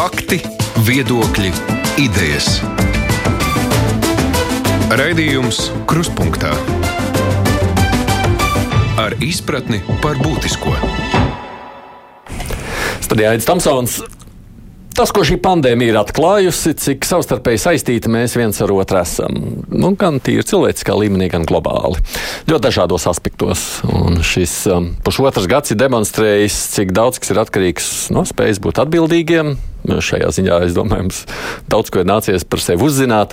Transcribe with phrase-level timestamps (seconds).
[0.00, 0.38] Fakti,
[0.86, 1.50] viedokļi,
[2.00, 2.46] idejas.
[4.96, 5.58] Raidījums
[5.90, 6.54] Kruspunkta
[9.02, 10.72] ar izpratni par būtisko.
[13.04, 13.98] Studijā Aits Tamsons.
[14.96, 19.36] Tas, ko šī pandēmija ir atklājusi, cik savstarpēji saistīti mēs viens ar otru esam.
[19.70, 22.00] Nu, gan tīri cilvēciskā līmenī, gan globāli.
[22.50, 23.64] Ļoti dažādos aspektos.
[23.86, 28.82] Un šis um, pusotrs gads ir demonstrējis, cik daudz kas ir atkarīgs no spējas būt
[28.82, 29.54] atbildīgiem.
[29.88, 31.22] Šajā ziņā, es domāju, mums
[31.70, 33.32] daudz ko ir nācies par sevi uzzināt.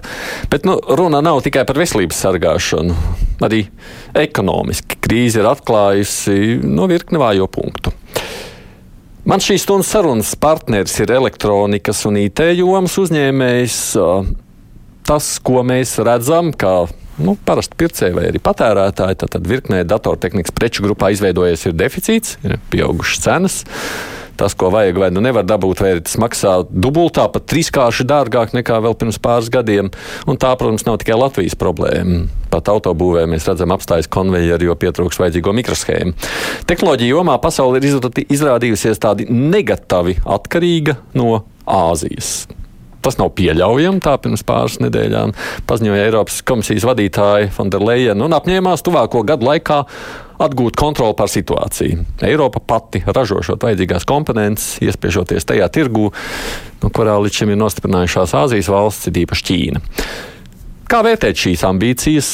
[0.54, 2.96] Bet nu, runa nav tikai par veselības sargāšanu.
[3.44, 3.66] Arī
[4.18, 7.92] ekonomiski krīze ir atklājusi no virkni vājo punktu.
[9.28, 13.80] Man šīs stundas sarunas partneris ir elektronikas un IT jomas uzņēmējs.
[15.08, 16.86] Tas, ko mēs redzam, kā
[17.20, 22.56] nu, parasti pircēji vai arī patērētāji, tad, tad virknē datortehnikas preču grupā izveidojies deficīts, ir
[22.72, 23.60] pieaugušas cenas
[24.40, 28.80] tas, ko vajag, vai nu nevar dabūt, vai tas maksā dubultā, pat trīskārši dārgāk nekā
[28.86, 29.92] vēl pirms pāris gadiem.
[30.30, 32.26] Un tā, protams, nav tikai Latvijas problēma.
[32.54, 36.16] Pat autobūvē mēs redzam apstājas konvejeri, jo pietrūks vajadzīgo mikroshēmu.
[36.70, 42.48] Tehnoloģija jomā pasaule ir izrādījusies tādi negatīvi atkarīga no Āzijas.
[43.08, 44.02] Tas nav pieļaujami.
[44.04, 45.32] Tā pirms pāris nedēļām
[45.70, 49.78] paziņoja Eiropas komisijas vadītāja Fonderleja un apņēmās tuvāko gadu laikā
[50.44, 52.04] atgūt kontroli pār situāciju.
[52.28, 56.10] Eiropa pati ražošot vajadzīgās komponentes, iespiežoties tajā tirgū,
[56.84, 59.84] no kurā līdz šim ir nostiprinājušās Āzijas valsts, ir īpaši Ķīna.
[60.92, 62.34] Kā vērtēt šīs ambīcijas,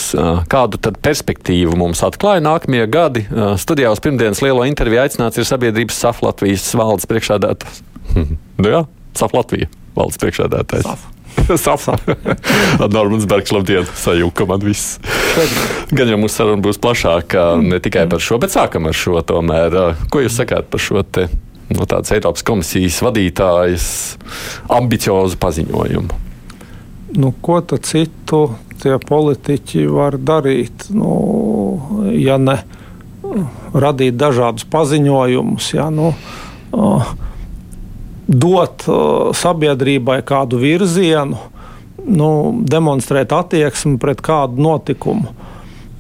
[0.50, 3.28] kādu perspektīvu mums atklāja nākamie gadi?
[3.62, 7.86] Studijā uz pirmdienas lielo interviju aicināts ir sabiedrības SAF Latvijas valdes priekšādātājs.
[8.62, 8.84] nu jā,
[9.22, 11.10] SAF Latvija valdes priekšādātājs.
[12.94, 15.00] Normāls Bergs, labdien, sajūta man viss.
[15.94, 19.80] Gan jau mūsu saruna būs plašāka ne tikai par šo, bet sākam ar šo tomēr.
[20.14, 21.28] Ko jūs sakāt par šo te
[21.74, 23.88] no tādas Eiropas komisijas vadītājas
[24.72, 26.22] ambiciozu paziņojumu?
[27.14, 28.46] Nu, ko tad citu
[28.82, 30.88] tie politiķi var darīt?
[30.94, 31.12] Nu,
[32.18, 32.60] ja ne
[33.74, 36.12] radīt dažādus paziņojumus, ja, nu,
[36.74, 37.14] uh,
[38.28, 41.40] dot uh, sabiedrībai kādu virzienu,
[42.04, 42.30] nu,
[42.68, 45.34] demonstrēt attieksmi pret kādu notikumu.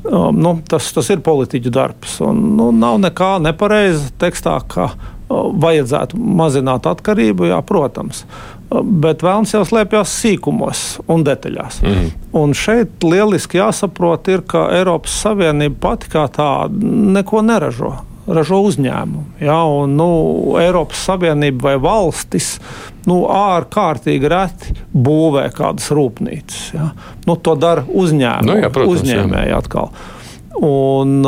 [0.03, 2.17] Um, nu, tas, tas ir politiķu darbs.
[2.23, 8.25] Un, nu, nav nekā nepareiza tekstā, ka uh, vajadzētu mazināt atkarību, jā, protams.
[8.25, 11.81] Uh, bet vēlams jau slēpjas sīkumos un detaļās.
[11.83, 12.09] Mm.
[12.39, 17.93] Un šeit lieliski jāsaprot, ir, ka Eiropas Savienība pati kā tāda neko neražo
[18.27, 19.43] ražo uzņēmumi.
[19.43, 20.09] Ja, un, nu,
[20.61, 22.55] Eiropas Savienība vai valstis
[23.09, 26.65] nu, ārkārtīgi reti būvē kādas rūpnīcas.
[26.75, 26.91] Ja.
[27.27, 29.91] Nu, to dara uzņēmumi, nu, jā, protams, uzņēmēji atkal.
[30.63, 31.25] Un,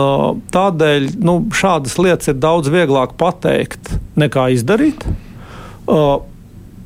[0.53, 5.07] tādēļ nu, šādas lietas ir daudz vieglāk pateikt nekā izdarīt.
[5.85, 6.21] Uh,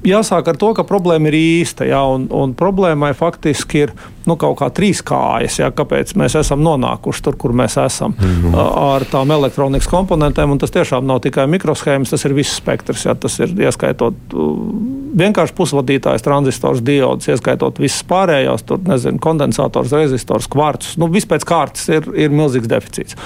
[0.08, 1.88] jāsāk ar to, ka problēma ir īsta.
[1.90, 3.94] Jā, un, un problēmai faktiski ir
[4.30, 8.38] nu, kaut kā trīs kājas, jā, kāpēc mēs esam nonākuši tur, kur mēs esam mm
[8.44, 8.60] -hmm.
[8.96, 10.58] ar tām elektronikas komponentēm.
[10.60, 13.06] Tas tiešām nav tikai mikroshēmas, tas ir viss spektrs.
[13.06, 14.14] Jā, tas ir ieskaitot
[15.20, 20.98] vienkārši pusvadītājs, tranzistors, diods, ieskaitot visas pārējās, tur nezinu, kondensators, rezistors, kvarts.
[20.98, 23.18] Nu, viss pēc kārtas ir, ir milzīgs deficīts.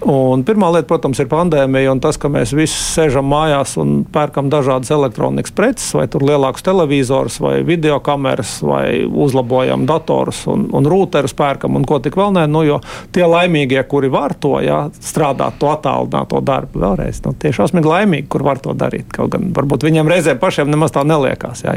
[0.00, 4.48] Un pirmā lieta, protams, ir pandēmija un tas, ka mēs visi sēžam mājās un pērkam
[4.52, 10.86] dažādas elektronikas preces, vai tur lielākus televizorus, vai video kameras, vai uzlabojam datorus un, un
[10.88, 12.46] rūterus pērkam un ko tik vēl nē.
[12.50, 12.78] Nu, jo
[13.14, 18.28] tie laimīgie, kuri var to jā, strādāt, to attālināto darbu, vēlreiz nu, tie šausmīgi laimīgi,
[18.32, 19.10] kur var to darīt.
[19.14, 21.64] Kaut gan varbūt viņiem reizēm pašiem nemaz tā neliekās.
[21.66, 21.76] Jā,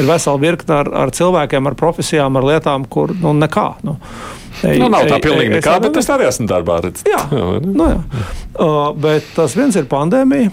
[0.00, 3.68] ir vesela virkne ar, ar cilvēkiem, ar profesijām, ar lietām, kur nu, nekā.
[3.86, 3.98] Nu.
[4.66, 6.80] Ej, nu, nav tā ej, pilnīgi nekā, bet es arī esmu darbā.
[7.08, 8.00] Jā, jā, nu, jā.
[8.60, 10.50] Uh, bet tas viens ir pandēmija,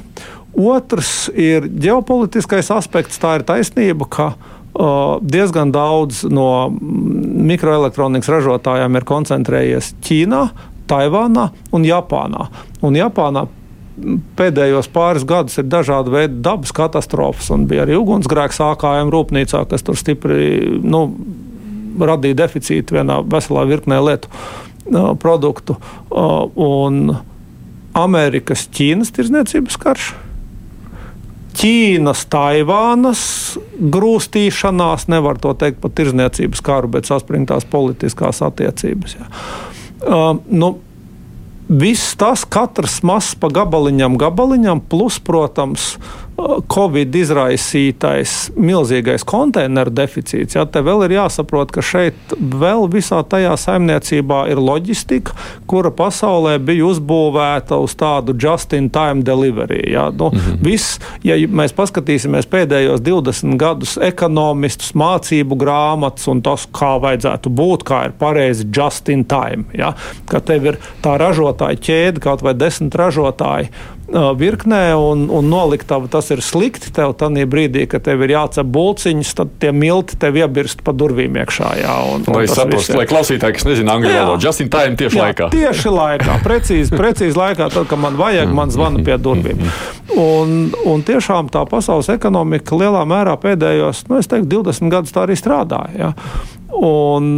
[0.57, 3.19] otrs ir ģeopolitiskais aspekts.
[3.21, 10.41] Tā ir taisnība, ka uh, diezgan daudz no mikroelektronikas ražotājiem ir koncentrējies Ķīnā,
[10.87, 12.47] Taivānā un Japānā.
[12.85, 13.47] Un Japānā
[14.37, 19.85] pēdējos pāris gadus ir dažādi veidi dabas katastrofas, un bija arī ugunsgrēks AKM rūpnīcā, kas
[19.85, 21.07] tur stipri nu,
[21.97, 24.29] radīja deficītu vienā veselā virknē lietu
[25.21, 25.75] produktu.
[26.13, 27.17] Un
[27.97, 30.13] Amerikas Ķīnas tirzniecības karš.
[31.57, 33.21] Ķīnas, Taivānas
[33.93, 39.17] grūstīšanās, nevar to teikt par tirzniecības karu, bet saspringtās politiskās attiecības.
[39.17, 39.31] Jā.
[40.05, 40.75] Uh, nu,
[41.67, 45.97] Viss tas, katrs mazs pa gabaliņam, gabaliņam, plus, protams,
[46.37, 50.53] Covid izraisītais milzīgais konteineru deficīts.
[50.53, 55.33] Jā, te vēl ir jāsaprot, ka šeit vēl visā tajā saimniecībā ir loģistika,
[55.69, 59.81] kura pasaulē bija uzbūvēta uz tādu just-in-time delivery.
[59.95, 60.11] Jā.
[60.13, 60.61] Nu, mm -hmm.
[60.61, 67.83] viss, ja mēs paskatīsimies pēdējos 20 gadus ekonomistus, mācību grāmatas un tas, kā vajadzētu būt,
[67.83, 69.65] kā ir pareizi just-in-time.
[69.73, 69.93] Ja?
[70.29, 73.69] Ka tev ir tā ražotāja ķēde, kaut vai desmit ražotāji
[74.13, 76.91] virknē un, un noliktavu tas ir slikti.
[76.95, 81.35] Tev tādā brīdī, kad tev ir jācep bulciņas, tad tie milti tev iebirst pa durvīm
[81.41, 81.71] iekšā.
[81.81, 85.27] Jā, un, lai saprastu, lai klausītāji, kas nezina angļu valodu, just in time tieši jā,
[85.27, 85.49] laikā.
[85.53, 89.65] Tieši laikā, precīzi, precīzi laikā, tad, kad man vajag, man zvana pie durvīm.
[90.17, 90.55] Un,
[90.87, 95.35] un tiešām tā pasaules ekonomika lielā mērā pēdējos, nu, es teiktu, 20 gadus tā arī
[95.37, 96.07] strādāja.
[96.07, 96.13] Ja?
[96.77, 97.35] Un,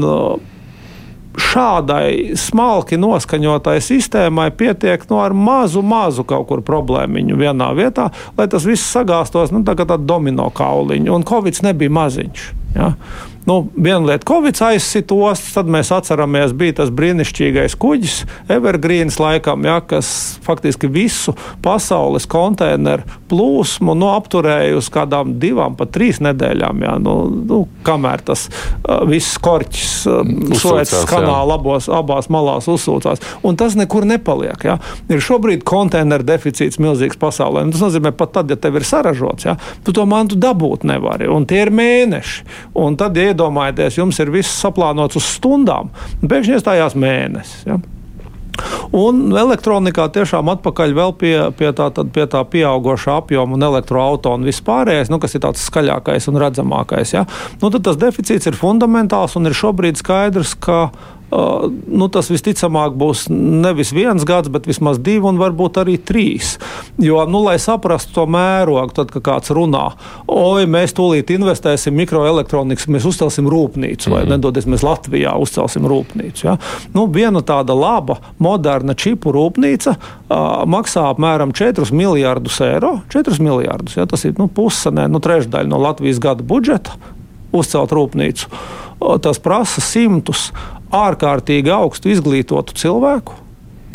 [1.38, 8.48] šādai smalki noskaņotai sistēmai pietiek nu, ar mazu, mazu kaut kur problēmiņu vienā vietā, lai
[8.52, 11.12] tas viss sagāstos nu, tā kā tāda domino kauliņa.
[11.14, 12.48] Un Covid nebija maziņš.
[12.76, 12.94] Ja?
[13.50, 18.18] Nu, viena lieta, Covid aizsita ostas, tad mēs atceramies, bija tas brīnišķīgais kuģis,
[18.54, 21.34] Evergreen laikam, ja, kas faktiski visu
[21.66, 26.84] pasaules konteineru plūsmu nu, apturēja uz kādām divām, pat trīs nedēļām.
[26.86, 27.16] Ja, nu,
[27.50, 30.22] nu, kamēr tas uh, viss korķis uh,
[30.60, 33.24] Suecas kanāla abos, abās malās uzsūcās.
[33.46, 34.62] Un tas nekur nepaliek.
[34.66, 34.78] Ja.
[35.10, 37.66] Ir šobrīd konteineru deficīts milzīgs pasaulē.
[37.66, 41.30] Un tas nozīmē, pat tad, ja tev ir saražots, ja, tu to mantu dabūt nevari.
[41.30, 42.46] Un tie ir mēneši.
[42.78, 47.64] Un tad, ja iedomājieties, jums ir viss saplānots uz stundām, un pēkšņi iestājās mēnesis.
[47.70, 47.80] Ja?
[48.92, 55.12] Un elektronikā tiešām atpakaļ pie, pie, tā, pie tā pieaugušā apjoma un elektroautorāta un vispārējais,
[55.14, 57.14] nu, kas ir tāds skaļākais un redzamākais.
[57.16, 57.24] Ja?
[57.62, 60.90] Nu, tad tas deficīts ir fundamentāls un ir šobrīd skaidrs, ka
[61.30, 66.56] nu, tas visticamāk būs nevis viens gads, bet vismaz divi un varbūt arī trīs.
[67.02, 69.86] Jo, nu, lai saprastu to mērogu, tad, kad kāds runā,
[70.32, 74.34] oi, mēs tūlīt investēsim mikroelektronikas, mēs uzcelsim rūpnīcu, vai mm.
[74.36, 76.48] nedodies, mēs Latvijā uzcelsim rūpnīcu.
[76.48, 76.58] Ja?
[76.96, 83.00] Nu, viena tāda laba, moderna čipu rūpnīca uh, maksā apmēram 4 miljardus eiro.
[83.14, 84.10] 4 miljardus, ja?
[84.10, 86.98] tas ir nu, pusanē, nu, trešdaļa no Latvijas gada budžeta
[87.56, 88.50] uzcelt rūpnīcu.
[89.24, 90.50] Tas prasa simtus
[90.96, 93.38] ārkārtīgi augstu izglītotu cilvēku,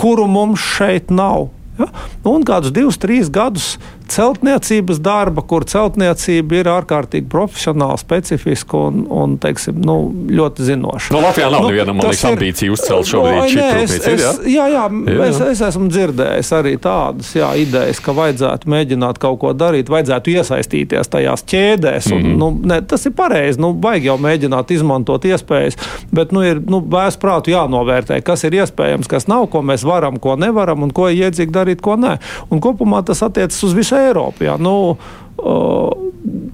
[0.00, 1.48] kuru mums šeit nav.
[1.78, 1.88] Ja?
[2.28, 3.74] Un kādus divus, trīs gadus
[4.08, 9.96] celtniecības darba, kur celtniecība ir ārkārtīgi profesionāla, specifiska un, un teiksim, nu,
[10.30, 11.14] ļoti zinoša.
[11.14, 14.14] No nu, Latvijā nav nu, nevienam, man liekas, ambīcija uzcelt šobrīd šī rūpnīca.
[14.50, 19.40] Jā, jā, jā, es, es esmu dzirdējis arī tādas jā, idejas, ka vajadzētu mēģināt kaut
[19.42, 22.10] ko darīt, vajadzētu iesaistīties tajās ķēdēs.
[22.12, 22.36] Un, mm -hmm.
[22.42, 25.78] nu, ne, tas ir pareizi, nu, vajag jau mēģināt izmantot iespējas,
[26.12, 30.36] bet nu, ir nu, vēsprātu jānovērtē, kas ir iespējams, kas nav, ko mēs varam, ko
[30.36, 32.16] nevaram un ko iedzīgi darīt, ko nē.
[32.50, 34.46] Un kopumā tas attiecas uz visu Eiropu.
[34.46, 34.56] Jā.
[34.60, 36.04] Nu, uh,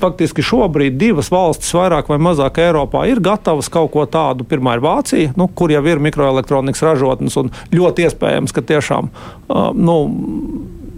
[0.00, 4.46] faktiski šobrīd divas valstis, vairāk vai mazāk Eiropā, ir gatavas kaut ko tādu.
[4.48, 9.70] Pirmā ir Vācija, nu, kur jau ir mikroelektronikas ražotnes, un ļoti iespējams, ka tiešām uh,
[9.76, 9.98] nu,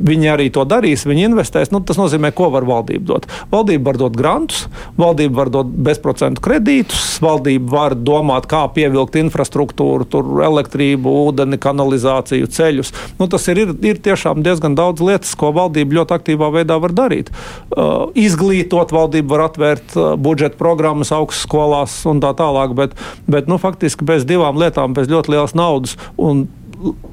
[0.00, 1.70] Viņi arī to darīs, viņi investēs.
[1.72, 3.26] Nu, tas nozīmē, ko var valdība dot.
[3.52, 4.64] Valdība var dot grantus,
[4.98, 10.08] valdība var dot bezprocentu kredītus, valdība var domāt, kā pievilkt infrastruktūru,
[10.46, 12.92] elektrību, ūdeni, kanalizāciju, ceļus.
[13.20, 16.96] Nu, tas ir, ir, ir tiešām diezgan daudz lietas, ko valdība ļoti aktīvā veidā var
[16.96, 17.30] darīt.
[17.70, 22.96] Uh, izglītot valdību var atvērt uh, budžeta programmas augstskolās un tā tālāk, bet,
[23.30, 26.46] bet nu, faktiski bez divām lietām, bez ļoti lielas naudas un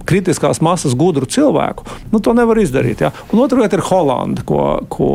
[0.10, 3.04] kritiskās masas gudru cilvēku, nu, to nevar izdarīt.
[3.06, 3.12] Ja?
[3.34, 5.10] Un otra lieta ir Holanda, ko, ko,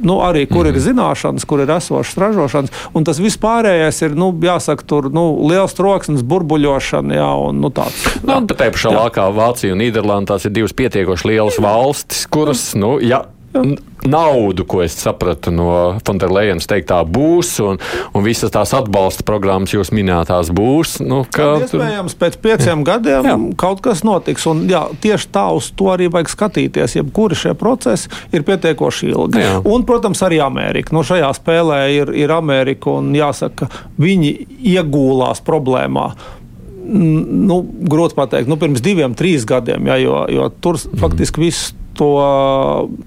[0.00, 0.70] nu, arī, kur mm.
[0.70, 0.84] ir mhm.
[0.88, 2.76] zināšanas, kur ir esošas ražošanas.
[2.96, 7.18] Un tas vispārējais ir, nu, jāsaka, tur nu, liels troksnis, burbuļošana.
[7.20, 10.74] Ja, un, nu, tāds, nu, un tā pašā laikā Vācija un Nīderlanda tās ir divas
[10.76, 13.24] pietiekoši lielas valstis, kuras, nu, ja
[14.06, 17.80] naudu, ko es sapratu no Fonderlejas teiktā, būs, un,
[18.14, 21.00] un visas tās atbalsta programmas jūs minētās būs.
[21.04, 21.56] Nu, ka...
[21.64, 23.36] Iespējams, pēc pieciem gadiem jā.
[23.60, 26.96] kaut kas notiks, un jā, tieši tā uz to arī vajag skatīties.
[27.00, 29.42] Jebkuri šie procesi ir pietiekoši ilgi.
[29.42, 29.56] Jā.
[29.66, 30.94] Un, protams, arī Amerika.
[30.96, 33.68] Nu, šajā spēlē ir, ir Amerika, un jāsaka,
[34.00, 34.36] viņi
[34.76, 36.12] iegūlās problēmā
[36.90, 40.98] nu, grūti pateikt, nu, pirms diviem, trīs gadiem, ja, jo, jo tur mm.
[41.02, 42.10] faktiski viss to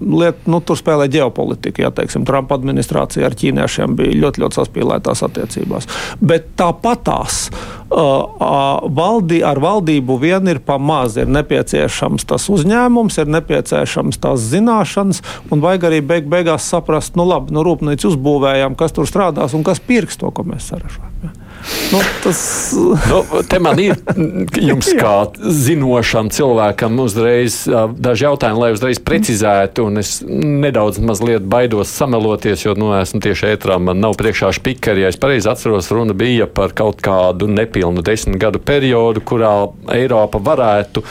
[0.00, 1.82] lietu, nu, tur spēlē ģeopolitika.
[1.84, 5.88] Ja, teiksim, Trumpa administrācija ar ķīniešiem bija ļoti, ļoti saspīlētās attiecībās.
[6.22, 7.48] Bet tāpatās
[7.90, 11.18] valdī, ar valdību vien ir pamaz.
[11.20, 17.26] Ir nepieciešams tas uzņēmums, ir nepieciešams tās zināšanas, un vajag arī beig beigās saprast, nu
[17.28, 21.12] labi, nu rūpnīcu uzbūvējām, kas tur strādās un kas pirks to, ko mēs saražojam.
[21.24, 21.34] Ja.
[21.92, 22.74] Nu, tas
[23.08, 23.96] nu, te man ir
[24.60, 27.62] jums, kā zinošam cilvēkam, uzreiz
[27.96, 29.86] daži jautājumi, lai uzreiz precizētu.
[30.00, 31.00] Es nedaudz
[31.48, 33.78] baidos sameloties, jo nu, esmu tieši ētrā.
[33.80, 35.04] Man nav priekšā spīkeri.
[35.04, 39.54] Ja es pareizi atceros, runa bija par kaut kādu nepilnu desmit gadu periodu, kurā
[39.94, 41.04] Eiropa varētu,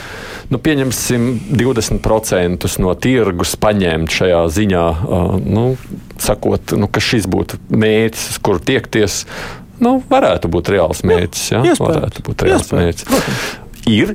[0.52, 4.86] nu, pieņemsim, 20% no tirgus paņemt šajā ziņā.
[5.44, 5.66] Nu,
[6.22, 9.22] sakot, nu, ka šis būtu mērķis, uz kuru tiekties
[9.82, 11.44] nu, varētu būt reāls mērķis.
[11.52, 11.62] Ja?
[11.64, 11.84] Iespējams.
[11.84, 13.24] Varētu būt reāls mērķis.
[13.90, 14.14] Ir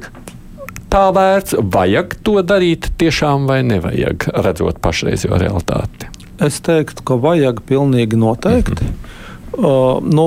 [0.90, 6.10] tā vērts, vajag to darīt tiešām vai nevajag, redzot pašreizējo realitāti?
[6.42, 8.86] Es teiktu, ka vajag pilnīgi noteikti.
[8.86, 9.66] Mm -hmm.
[9.66, 10.26] uh, nu,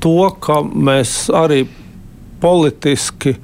[0.00, 1.64] to, ka mēs arī
[2.40, 3.36] politiski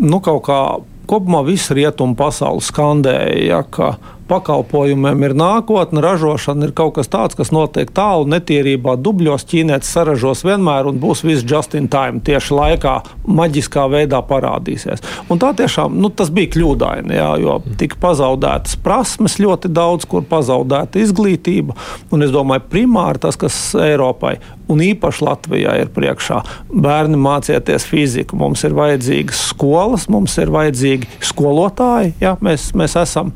[0.00, 0.60] nu, kaut kā
[1.06, 3.96] kopumā visa rietumu pasaule skandēja, ja, ka
[4.32, 9.44] pakalpojumiem ir nākotne, ražošana ir kaut kas tāds, kas notiek tālu, netīrībā, dubļos.
[9.52, 12.94] Ķīnietis saražos vienmēr un būs viss just in time, tieši laikā,
[13.28, 15.04] maģiskā veidā parādīsies.
[15.32, 21.02] Un tā tiešām nu, bija kļūdaini, jā, jo tika pazaudētas prasmes ļoti daudz, kur pazaudēta
[21.02, 21.76] izglītība.
[22.14, 24.38] Un es domāju, primāri tas, kas Eiropai
[24.72, 26.40] un īpaši Latvijā ir priekšā,
[26.72, 28.38] bērni mācieties fiziku.
[28.40, 32.16] Mums ir vajadzīgas skolas, mums ir vajadzīgi skolotāji.
[32.22, 33.34] Jā, mēs, mēs esam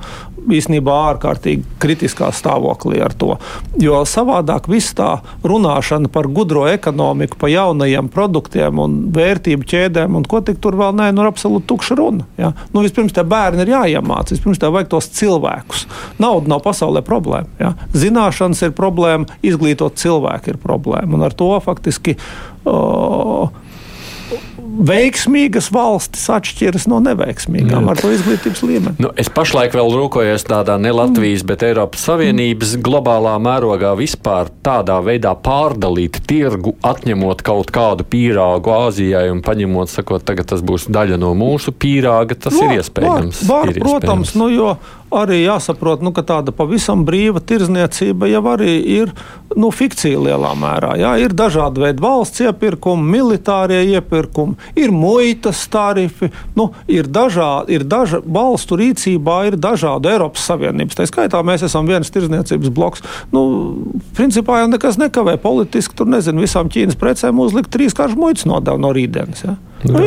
[0.53, 3.37] īstenībā ārkārtīgi kritiskā stāvoklī ar to.
[3.83, 10.27] Jo savādāk viss tā runāšana par gudro ekonomiku, par jaunajiem produktiem un vērtību ķēdēm, un
[10.29, 12.27] ko tik tur vēl nē, nu ir absolūti tukša runa.
[12.41, 12.53] Ja?
[12.73, 15.87] Nu, vispirms te bērni ir jāiemācās, vispirms te vajag tos cilvēkus.
[16.23, 17.51] Nauda nav pasaulē problēma.
[17.61, 17.75] Ja?
[17.97, 21.17] Zināšanas ir problēma, izglītot cilvēku ir problēma.
[21.17, 22.17] Un ar to faktiski.
[22.67, 23.47] Uh,
[24.77, 27.93] veiksmīgas valstis atšķiras no neveiksmīgām Jā.
[27.93, 28.97] ar to izglītības līmeni.
[29.03, 31.51] Nu, es pašlaik vēl rūkojos tādā ne Latvijas, mm.
[31.51, 32.85] bet Eiropas Savienības mm.
[32.87, 40.25] globālā mērogā vispār tādā veidā pārdalīt tirgu, atņemot kaut kādu pīrāgu Āzijai un paņemot, sakot,
[40.27, 43.43] tagad tas būs daļa no mūsu pīrāga, tas no, ir iespējams.
[43.47, 44.39] Var, var, ir protams, iespējams.
[44.43, 44.77] nu, jo
[45.15, 49.13] arī jāsaprot, nu, ka tāda pavisam brīva tirzniecība jau arī ir
[49.57, 50.95] nu, fikcija lielā mērā.
[51.01, 51.15] Jā.
[51.23, 58.21] Ir dažādi veidi valsts iepirkumi, militārie iepirkumi, ir muitas tarifi, nu, ir dažādi, ir daža,
[58.25, 60.99] valstu rīcībā ir dažādi Eiropas Savienības.
[60.99, 63.05] Tā skaitā mēs esam viens tirzniecības bloks.
[63.35, 63.45] Nu,
[64.17, 68.83] principā jau nekas nekavē politiski, tur nezinu, visām Ķīnas precēm uzlikt trīs kāršu muitas nodevu
[68.83, 69.45] no rītdienas.
[69.47, 69.57] Ja?
[69.87, 70.01] Nu,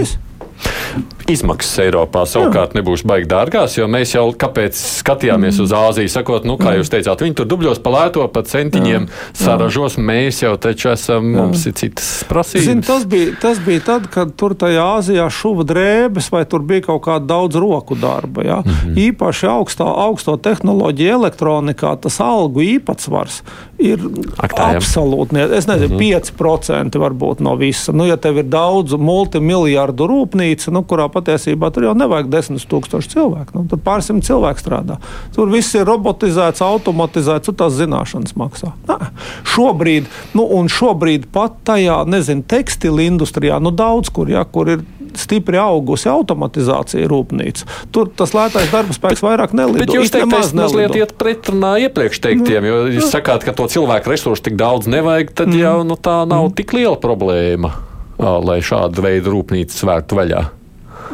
[1.29, 6.55] Izmaksas Eiropā savukārt nebūs baigi dārgās, jo mēs jau kāpēc skatījāmies uz Āziju, sakot, nu,
[6.59, 11.29] kā jūs teicāt, viņi tur dubļos palēto pa centiņiem jā, saražos, mēs jau taču esam,
[11.29, 11.45] jā.
[11.45, 12.65] mums ir citas prasības.
[12.65, 16.87] Zin, tas, bija, tas bija tad, kad tur tajā Āzijā šuva drēbes vai tur bija
[16.89, 18.45] kaut kāda daudz roku darba.
[18.45, 18.59] Ja?
[18.65, 18.99] Mm -hmm.
[19.09, 23.41] Īpaši augstā, augsto tehnoloģiju elektronikā tas algu īpatsvars
[23.79, 23.99] ir
[24.37, 26.21] absolūti, es nezinu, mm -hmm.
[26.33, 27.91] 5% varbūt no visa.
[27.91, 33.13] Nu, ja tev ir daudz multimiljardu rūpnīca, nu, kurā patiesībā tur jau nevajag desmit tūkstoši
[33.13, 33.55] cilvēku.
[33.55, 34.99] Nu, tur pārsimt cilvēku strādā.
[35.35, 38.73] Tur viss ir robotizēts, automatizēts, un tās zināšanas maksā.
[38.89, 39.11] Nā.
[39.47, 44.85] Šobrīd, nu, un šobrīd pat tajā, nezinu, tekstilu industrijā, nu, daudz kur, ja, kur ir
[45.17, 47.67] stipri augusi automatizācija rūpnīca.
[47.95, 49.81] Tur tas lētais darba spēks vairāk nelido.
[49.83, 54.49] Bet jūs teikt, mazliet iet pretrunā iepriekš teiktiem, jo jūs sakāt, ka to cilvēku resursu
[54.49, 55.59] tik daudz nevajag, tad mm.
[55.63, 56.55] jau nu, tā nav mm.
[56.59, 57.73] tik liela problēma,
[58.19, 60.45] lai šādu veidu rūpnīcas vērtu vaļā.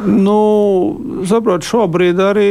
[0.04, 0.36] Nu,
[1.24, 2.48] saprot, šobrīd arī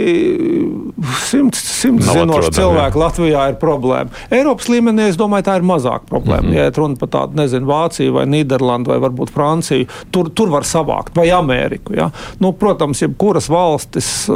[1.21, 4.09] simts, simts zinoši cilvēki Latvijā ir problēma.
[4.33, 6.47] Eiropas līmenī, es domāju, tā ir mazāka problēma.
[6.47, 6.57] Mm -hmm.
[6.57, 11.15] Ja runa par tādu, nezinu, Vāciju vai Nīderlandu vai varbūt Franciju, tur, tur var savākt,
[11.15, 11.93] vai Ameriku.
[11.93, 12.09] Ja?
[12.39, 14.29] Nu, protams, jebkuras valstis,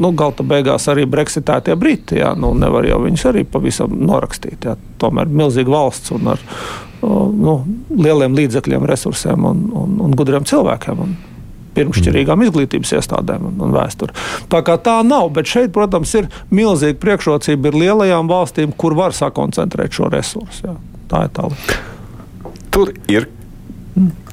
[0.00, 2.34] nu, galta beigās arī breksitētie Briti, ja?
[2.34, 4.64] nu, nevar jau viņus arī pavisam norakstīt.
[4.64, 4.76] Ja?
[4.98, 6.38] Tomēr milzīga valsts un ar
[7.02, 7.64] nu,
[7.96, 11.02] lieliem līdzekļiem, resursiem un, un, un gudriem cilvēkiem.
[11.04, 11.16] Un,
[11.78, 14.16] pirmšķirīgām izglītības iestādēm un, un vēsturi.
[14.52, 19.16] Tā kā tā nav, bet šeit, protams, ir milzīga priekšrocība ir lielajām valstīm, kur var
[19.16, 20.68] sakoncentrēt šo resursu.
[20.68, 20.78] Jā.
[21.08, 21.82] Tā ir tā lieta.
[22.74, 23.30] Tur ir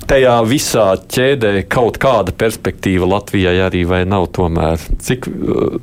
[0.09, 4.81] tajā visā ķēdē kaut kāda perspektīva Latvijai arī vai nav tomēr?
[5.01, 5.29] Cik,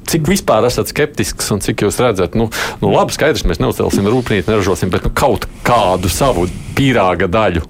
[0.09, 2.49] cik vispār esat skeptisks un cik jūs redzat, nu,
[2.83, 6.47] nu labi, skaidrs, mēs neuzcelsim rūpnīcu, neražosim, bet nu, kaut kādu savu
[6.79, 7.67] pīrāga daļu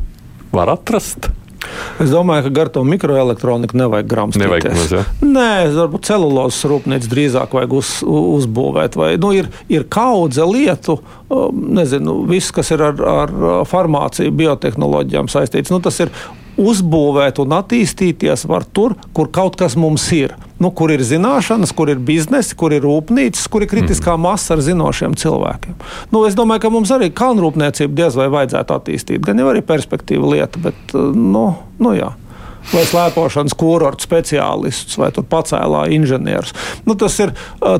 [0.52, 1.30] var atrast?
[2.02, 4.46] Es domāju, ka gar to mikroelektroniku nevajag gramstīties.
[4.46, 5.02] Nevajag maz, ja?
[5.22, 8.98] Nē, varbūt celulozes rūpnīcu drīzāk vajag uz, uzbūvēt.
[8.98, 13.34] Vai, nu, ir, ir kaudze lietu, um, nezinu, viss, kas ir ar, ar
[13.68, 15.72] farmāciju, biotehnoloģijām saistīts.
[15.72, 16.12] Nu, tas ir
[16.60, 20.34] uzbūvēt un attīstīties var tur, kur kaut kas mums ir.
[20.62, 24.26] Nu, kur ir zināšanas, kur ir biznesi, kur ir rūpnīcas, kur ir kritiskā mm.
[24.28, 25.74] masa ar zinošiem cilvēkiem.
[26.14, 29.24] Nu, es domāju, ka mums arī kalnrūpniecību diez vai vajadzētu attīstīt.
[29.26, 31.48] Gan jau arī perspektīva lieta, bet nu,
[31.82, 32.12] nu jā
[32.70, 36.54] vai slēpošanas kurortu speciālistus, vai pacēlā inženierus.
[36.86, 37.34] Nu, ir,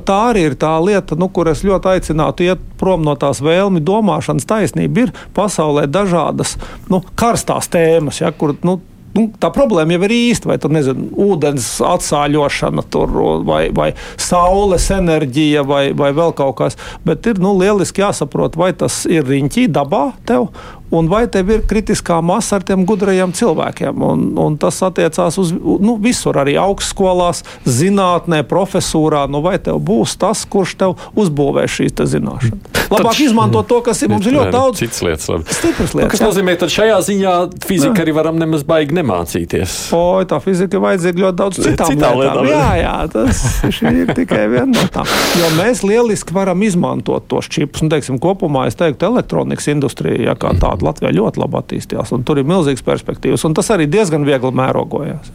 [0.06, 3.82] tā arī ir tā lieta, nu, kur es ļoti aicinātu iet prom no tās vēlmi
[3.84, 4.48] domāšanas.
[4.48, 6.56] Taisnība ir pasaulē dažādas
[6.90, 8.80] nu, karstās tēmas, ja, kur nu,
[9.16, 10.50] nu, tā problēma jau ir īsta.
[10.50, 13.16] Vai tur nezinu, ūdens atsāļošana, tur,
[13.48, 16.78] vai, vai saules enerģija, vai, vai vēl kaut kas.
[17.06, 20.48] Bet ir nu, lieliski jāsaprot, vai tas ir riņķī dabā tev,
[20.92, 24.04] un vai tev ir kritiskā masa ar tiem gudrajiem cilvēkiem.
[24.04, 29.24] Un, un tas attiecās uz nu, visur, arī augstskolās, zinātnē, profesūrā.
[29.32, 32.82] Nu, vai tev būs tas, kurš tev uzbūvēs šīs zināšanas?
[32.92, 34.80] Labāk Tad, izmantot to, kas ir mums ļoti daudz.
[34.82, 35.46] Citas lietas, labi.
[35.48, 36.04] Stipras lietas.
[36.04, 36.28] Nu, kas jā.
[36.28, 39.76] nozīmē, ka šajā ziņā fizika arī varam nemaz baigi nemācīties.
[39.96, 42.46] O, tā fizika ir vajadzīga ļoti daudz citām Citā lietām.
[42.46, 42.48] lietām.
[42.48, 43.42] Jā, jā, tas
[44.02, 45.10] ir tikai viena no tām.
[45.40, 47.84] Jo mēs lieliski varam izmantot tos čipus.
[47.84, 52.14] Nu, teiksim, kopumā es teiktu, elektronikas industrija, ja kā tāda Latvijā ļoti labi attīstījās.
[52.26, 55.32] Tur ir milzīgas perspektīvas, un tas arī diezgan viegli mērogojās.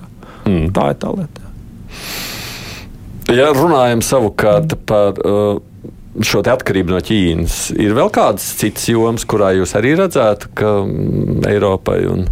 [0.48, 0.72] Mm.
[0.76, 1.48] Tā ir tā lieta.
[3.36, 5.58] Ja runājam savukārt par uh,
[6.24, 11.44] šo atkarību no Ķīnas, ir vēl kādas citas jomas, kurā jūs arī redzētu, ka mm,
[11.52, 12.26] Eiropai un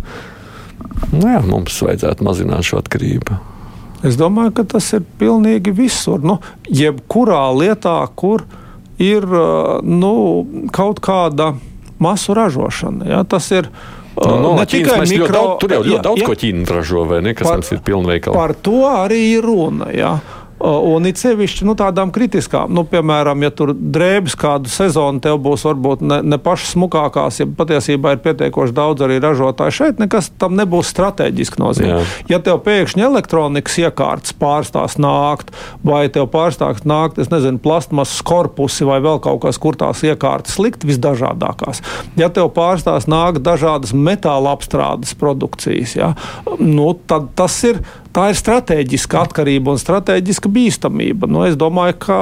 [1.11, 3.39] nu jā, mums vajadzētu mazināt šo atkarību?
[4.05, 6.21] Es domāju, ka tas ir pilnīgi visur.
[6.21, 6.37] Nu,
[6.69, 8.45] jebkurā lietā, kur
[9.01, 10.15] ir uh, nu,
[10.75, 11.55] kaut kāda
[12.01, 13.07] masu ražošana.
[13.09, 13.23] Ja?
[13.27, 13.71] Tas ir
[14.15, 15.27] Nu, no, ne tikai mikro...
[15.27, 16.27] daudz, tur jau ļoti jā, daudz jā.
[16.29, 17.33] ko Ķīna ražo, vai ne?
[17.35, 18.37] Kas par, mums ir pilnveikali.
[18.37, 19.89] Par to arī ir runa.
[19.91, 20.13] Jā.
[20.63, 25.65] Un it sevišķi nu, tādām kritiskām, nu, piemēram, ja tur drēbes kādu sezonu tev būs
[25.67, 30.55] varbūt ne, ne pašas smukākās, ja patiesībā ir pietiekoši daudz arī ražotāju šeit, nekas tam
[30.55, 31.89] nebūs strateģiski nozīme.
[31.91, 32.05] Jā.
[32.31, 35.51] Ja tev pēkšņi elektronikas iekārtas pārstās nākt,
[35.83, 40.55] vai tev pārstās nākt, es nezinu, plastmasas korpusi vai vēl kaut kas, kur tās iekārtas
[40.63, 41.83] likt visdažādākās.
[42.15, 46.13] Ja tev pārstās nākt dažādas metāla apstrādes produkcijas, ja,
[46.63, 47.83] nu, tad tas ir
[48.15, 51.27] tā ir strateģiska atkarība un strateģiska bīstamība.
[51.31, 52.17] Nu, es domāju, ka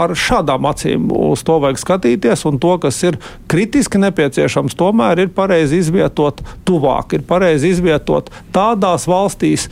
[0.00, 3.18] ar šādām acīm uz to vajag skatīties, un to, kas ir
[3.50, 9.68] kritiski nepieciešams, tomēr ir pareizi izvietot tuvāk, ir pareizi izvietot tādās valstīs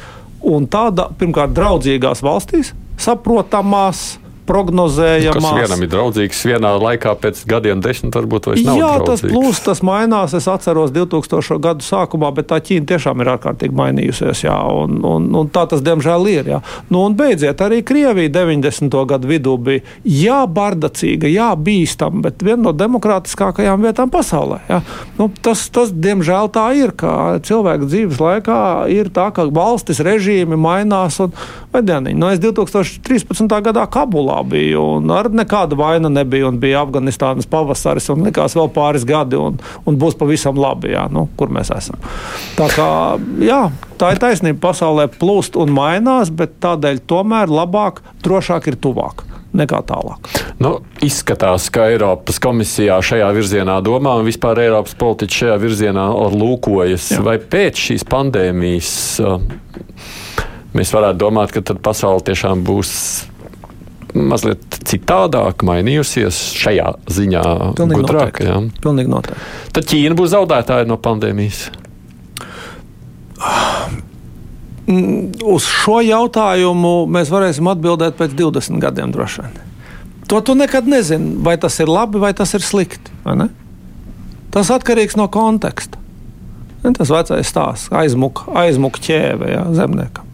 [0.47, 5.43] un tādā, pirmkārt, draudzīgās valstīs, saprotamās prognozējamās.
[5.43, 8.79] Kas vienam ir draudzīgs, vienā laikā pēc gadiem, desmit varbūt vairs nav.
[8.81, 9.25] Jā, draudzīgs.
[9.25, 10.37] tas plūst, tas mainās.
[10.37, 11.59] Es atceros 2000.
[11.63, 14.45] gadu sākumā, bet tā Ķīna tiešām ir ārkārtīgi mainījusies.
[14.47, 16.51] Jā, un, un, un tā tas diemžēl ir.
[16.55, 16.63] Jā.
[16.93, 18.97] Nu, un beidziet, arī Krievija 90.
[19.13, 24.63] gadu vidū bija jā, bardacīga, jā, bīstama, bet viena no demokrātiskākajām vietām pasaulē.
[24.71, 24.81] Jā.
[25.21, 28.61] Nu, tas, tas, diemžēl, tā ir, ka cilvēka dzīves laikā
[28.95, 31.21] ir tā, ka valstis režīmi mainās.
[31.23, 31.35] Un,
[31.77, 32.17] Medianiņi.
[32.19, 33.53] Nu, es 2013.
[33.67, 38.71] gadā Kabulā biju, un ar nekāda vaina nebija, un bija Afganistānas pavasaris, un likās vēl
[38.75, 42.01] pāris gadi, un, un būs pavisam labi, jā, nu, kur mēs esam.
[42.59, 42.91] Tā kā,
[43.43, 43.63] jā,
[44.01, 49.81] tā ir taisnība, pasaulē plūst un mainās, bet tādēļ tomēr labāk, drošāk ir tuvāk nekā
[49.89, 50.31] tālāk.
[50.63, 57.11] Nu, izskatās, ka Eiropas komisijā šajā virzienā domā un vispār Eiropas politiķi šajā virzienā lūkojas.
[57.17, 57.23] Jā.
[57.27, 58.91] Vai pēc šīs pandēmijas
[60.77, 62.93] mēs varētu domāt, ka pasaule tiešām būs
[64.31, 67.43] mazliet citādāk mainījusies šajā ziņā.
[67.79, 68.83] Pilnīgi gudrāk, noteikti.
[68.85, 69.51] Pilnīgi noteikti.
[69.77, 71.67] Tad Ķīna būs zaudētāja no pandēmijas.
[74.87, 79.57] Mm, uz šo jautājumu mēs varēsim atbildēt pēc 20 gadiem droši vien.
[80.31, 83.13] To tu nekad nezini, vai tas ir labi vai tas ir slikti.
[84.55, 85.99] Tas atkarīgs no konteksta.
[86.87, 90.27] Tas vecais stāsts, aizmuka aizmuk ķēve jā, zemniekam.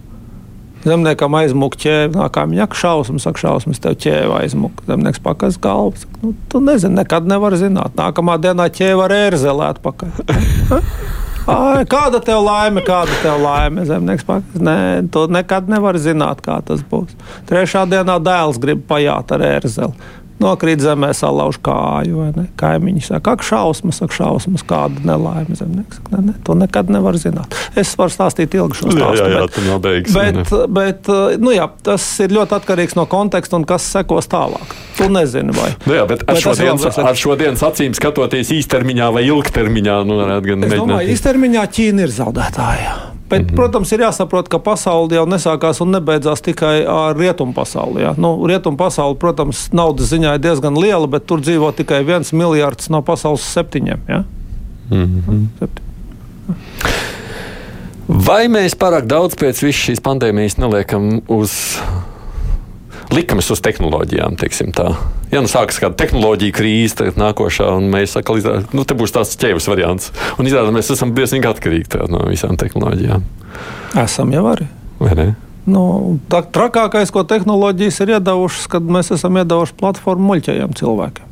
[0.82, 4.84] Zemniekam aizmuka ķēve, nākā viņa šausmas, saka, šausmas, tev ķēve aizmuka.
[4.88, 6.06] Zemnieks pakaļ galvu.
[6.22, 7.94] Nu, tu nezini, nekad nevar zināt.
[7.98, 10.16] Nākamā dienā ķēve ar ērzelēt pakaļ.
[11.52, 13.86] Ai, kāda tev laime, kāda tev laime?
[13.86, 14.62] Zemnieks pakaļ.
[14.62, 14.78] Nē,
[15.14, 17.14] tu nekad nevar zināt, kā tas būs.
[17.50, 22.28] Trešā dienā dēls grib pajāt ar ērzeli nokrīt zemē, salauž kāju.
[22.60, 25.56] Kaimiņš saka, ak, šausmas, ak, šausmas, kāda nelaime.
[25.58, 27.56] Zemnieks saka, ne, ne, to nekad nevar zināt.
[27.78, 29.22] Es varu stāstīt ilgi šo stāstu.
[29.22, 33.58] Jā, jā, jā bet, beigas, bet, bet nu, jā, tas ir ļoti atkarīgs no konteksta
[33.60, 34.76] un kas sekos tālāk.
[34.98, 35.70] Tu nezini, vai.
[35.86, 40.68] Nu, jā, bet ar, vai šodienas, ar šodienas acīm skatoties īstermiņā vai ilgtermiņā, nu, gan.
[40.68, 42.94] Es domāju, īstermiņā Ķīna ir zaudētāja.
[43.32, 43.56] Bet, mm -hmm.
[43.56, 48.02] Protams, ir jāsaprot, ka pasaule jau nesākās un nebeidzās tikai ar rietumu pasauli.
[48.02, 48.14] Ja?
[48.16, 52.90] Nu, rietumu pasaule, protams, naudas ziņā ir diezgan liela, bet tur dzīvo tikai viens miljards
[52.92, 54.00] no pasaules septiņiem.
[54.08, 54.24] Ja?
[54.90, 55.46] Mm -hmm.
[55.58, 55.84] Septiņ.
[58.26, 61.78] Vai mēs pārāk daudz pēc šīs pandēmijas neliekam uz
[63.16, 64.36] likamies uz tehnoloģijām,
[64.76, 64.88] tā?
[65.32, 68.40] Ja nu sākas kāda tehnoloģija krīze, tad nākošā, un mēs sakām,
[68.72, 70.12] nu, te būs tāds ķēves variants.
[70.38, 73.24] Un izrādās, mēs esam diezgan atkarīgi no visām tehnoloģijām.
[74.02, 74.68] Esam jau arī.
[75.02, 75.28] Vai ne?
[75.62, 75.82] Nu,
[76.30, 81.31] tā trakākais, ko tehnoloģijas ir iedavušas, kad mēs esam iedavuši platformu muļķajiem cilvēkiem.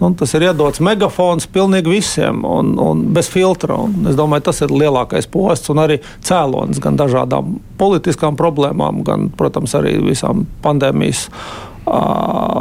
[0.00, 3.76] Nu, tas ir iedots megafons pilnīgi visiem un, un bez filtra.
[3.84, 9.28] Un es domāju, tas ir lielākais posts un arī cēlonis gan dažādām politiskām problēmām, gan,
[9.36, 11.28] protams, arī visām pandēmijas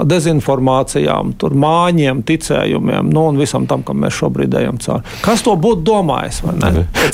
[0.10, 5.04] dezinformācijām, māņiem, ticējumiem nu, un visam tam, kam mēs šobrīd ejam cauri.
[5.26, 6.42] Kas to būtu domājis?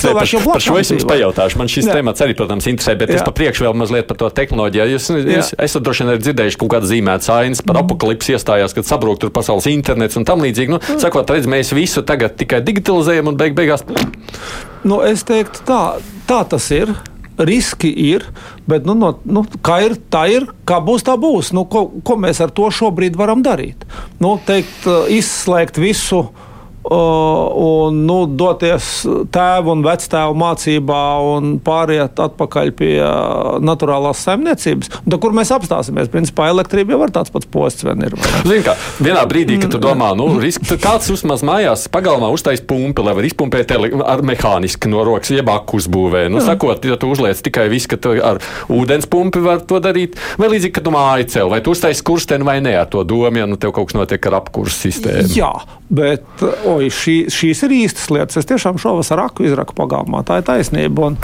[0.02, 1.60] Cilvēks jau par šo es jums pajautāšu.
[1.60, 1.98] Man šis Jā.
[1.98, 3.20] temats arī, protams, interesē, bet Jā.
[3.20, 4.86] es pa priekšu vēl mazliet par to tehnoloģiju.
[4.94, 7.84] Jūs, jūs esat droši vien dzirdējuši kaut kādas zīmētas ainas par mm.
[7.84, 10.76] apakalipsi iestājās, kad sabrūk tur pasaules internets un tam līdzīgi.
[10.76, 11.02] Nu, mm.
[11.02, 13.84] Sakot, redz, mēs visu tagad tikai digitalizējam un beig beigās.
[14.86, 15.82] Nu, es teiktu, tā,
[16.30, 16.94] tā tas ir
[17.38, 18.24] riski ir,
[18.68, 21.52] bet nu, no, nu, kā ir, tā ir, kā būs, tā būs.
[21.56, 23.86] Nu, ko, ko mēs ar to šobrīd varam darīt?
[24.22, 26.26] Nu, teikt, izslēgt visu
[26.86, 28.88] un nu, doties
[29.34, 32.92] tēva un vectēva mācībā un pāriet atpakaļ pie
[33.64, 34.92] naturālās saimniecības.
[35.04, 36.10] Un, kur mēs apstāsimies?
[36.12, 37.86] Principā elektrība jau ir tāds pats posts.
[37.86, 38.14] Vien ir,
[38.46, 43.04] Zin, kā, vienā brīdī, kad tu domā, nu, risk, kāds uzmaz mājās pagalmā uztais pumpi,
[43.06, 46.26] lai var izpumpēt ar mehāniski no rokas, jeb aku uzbūvē.
[46.32, 48.40] Nu, sakot, ja tu uzliec tikai visu, ka ar
[48.72, 52.46] ūdens pumpi var to darīt, vai līdzīgi, ka tu māji cel, vai tu uztais kursteni
[52.46, 55.34] vai nē ar to domu, ja nu, tev kaut kas notiek ar apkursu sistēmu.
[55.36, 55.52] Jā,
[55.90, 56.26] bet.
[56.66, 58.38] O, oj, šī, šīs ir īstas lietas.
[58.40, 60.22] Es tiešām šovasar aku izraku pagalmā.
[60.26, 61.10] Tā ir taisnība.
[61.10, 61.18] Un,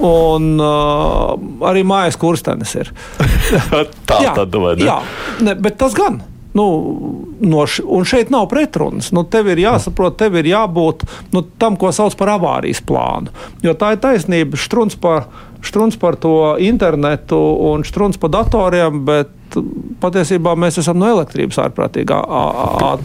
[0.00, 1.34] un uh,
[1.70, 2.92] arī mājas kurstenis ir.
[4.08, 4.88] tā jā, tad, vai ne?
[4.88, 5.00] Jā,
[5.44, 6.22] ne, bet tas gan.
[6.54, 6.66] Nu,
[7.42, 9.10] no š, un šeit nav pretrunas.
[9.14, 11.02] Nu, tev ir jāsaprot, tev ir jābūt
[11.34, 13.34] nu, tam, ko sauc par avārijas plānu.
[13.64, 14.60] Jo tā ir taisnība.
[14.60, 15.26] Štruns par,
[15.66, 17.38] štruns par to internetu
[17.70, 19.32] un štruns par datoriem, bet
[20.02, 22.14] patiesībā mēs esam no elektrības ārprātīgi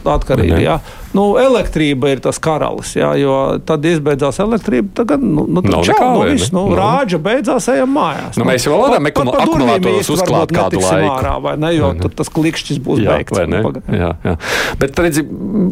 [0.09, 0.61] atkarīgi.
[0.63, 0.79] Jā.
[1.15, 4.91] Nu, elektrība ir tas karalis, jā, jo tad izbeidzās elektrība.
[5.01, 6.77] Tagad, nu, nu, Nav čau, nekā, nu, viss, nu, no.
[6.77, 8.37] rāģa beidzās, ejam mājās.
[8.37, 11.13] Nu, nu, mēs jau varam akumulātorus uzklāt kādu laiku.
[11.15, 13.41] Ārā, vai ne, jo tad tas klikšķis būs jā, beigts.
[13.49, 14.35] Nu, jā, jā.
[14.81, 15.25] Bet redzi,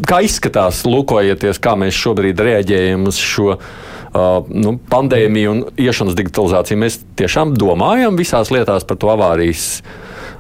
[0.08, 3.58] kā izskatās, lūkojieties, kā mēs šobrīd reaģējam uz šo
[4.50, 6.82] nu, pandēmiju un iešanas digitalizāciju.
[6.84, 9.70] Mēs tiešām domājam visās lietās par to avārijas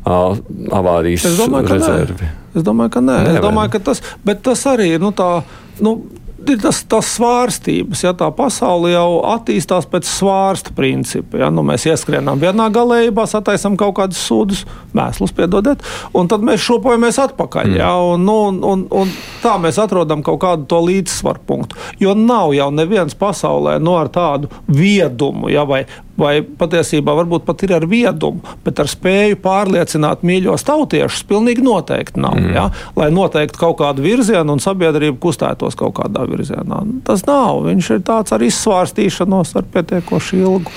[0.07, 2.27] avārijas es domāju, rezervi.
[2.27, 2.35] Nē.
[2.57, 3.17] Es domāju, ka nē.
[3.25, 4.01] nē es domāju, ka tas,
[4.45, 5.41] tas arī ir nu, tā.
[5.83, 5.97] Nu,
[6.45, 8.03] ir tas, tas svārstības.
[8.05, 11.41] Ja, tā pasaule jau attīstās pēc svārsta principa.
[11.41, 14.63] Ja, nu, mēs ieskrienam vienā galējībā, sataisam kaut kādus sūdus,
[14.97, 15.83] mēslus, piedodiet,
[16.17, 17.71] un tad mēs šopojamies atpakaļ.
[17.71, 17.79] Mm.
[17.81, 21.79] Ja, un, nu, un, un, un tā mēs atrodam kaut kādu to līdzsvaru punktu.
[22.03, 25.85] Jo nav jau neviens pasaulē no nu, ar tādu viedumu ja, vai,
[26.17, 32.21] vai patiesībā varbūt pat ir ar viedumu, bet ar spēju pārliecināt mīļos tautiešus, pilnīgi noteikti
[32.23, 32.37] nav.
[32.39, 32.55] Mm.
[32.57, 32.65] Ja?
[32.97, 36.81] Lai noteikti kaut kādu virzienu un sabiedrība kustētos kaut kādā virzienā.
[37.07, 37.63] Tas nav.
[37.67, 40.75] Viņš ir tāds ar izsvārstīšanos ar pietiekoši ilgu.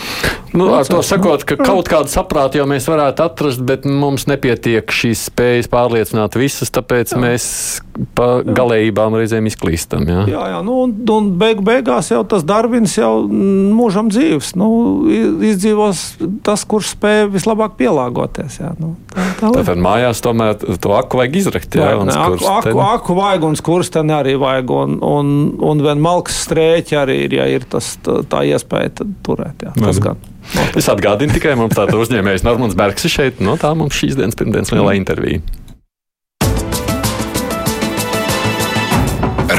[0.52, 4.90] Nu, ar to sakot, ka kaut kādu saprātu jau mēs varētu atrast, bet mums nepietiek
[4.90, 7.20] šīs spējas pārliecināt visus, tāpēc jā.
[7.22, 7.44] mēs
[8.18, 10.08] pa galējībām reizēm izklīstam.
[10.10, 14.56] Jā, jā, jā nu, un, un beig, beigās jau tas Darvins jau mūžam dzīves.
[14.58, 14.70] Nu,
[15.50, 16.02] izdzīvos
[16.46, 18.58] tas, kurš spēj vislabāk pielāgoties.
[18.60, 21.76] Jā, nu, tā, tā Tātad mājās tomēr to aku vajag izrakt.
[21.76, 24.74] Jā, vajag, ne, aku, aku, aku vajag un skursteni arī vajag.
[24.80, 25.32] Un, un,
[25.70, 29.66] un vien malks strēķi arī ir, ja ir tas, tā, tā iespēja turēt.
[29.68, 30.20] Jā, tas gan.
[30.78, 33.42] Es atgādinu tikai mums tādu uzņēmējs Normans Bergs ir šeit.
[33.44, 35.42] No tā mums šīs dienas pirmdienas lielā intervija.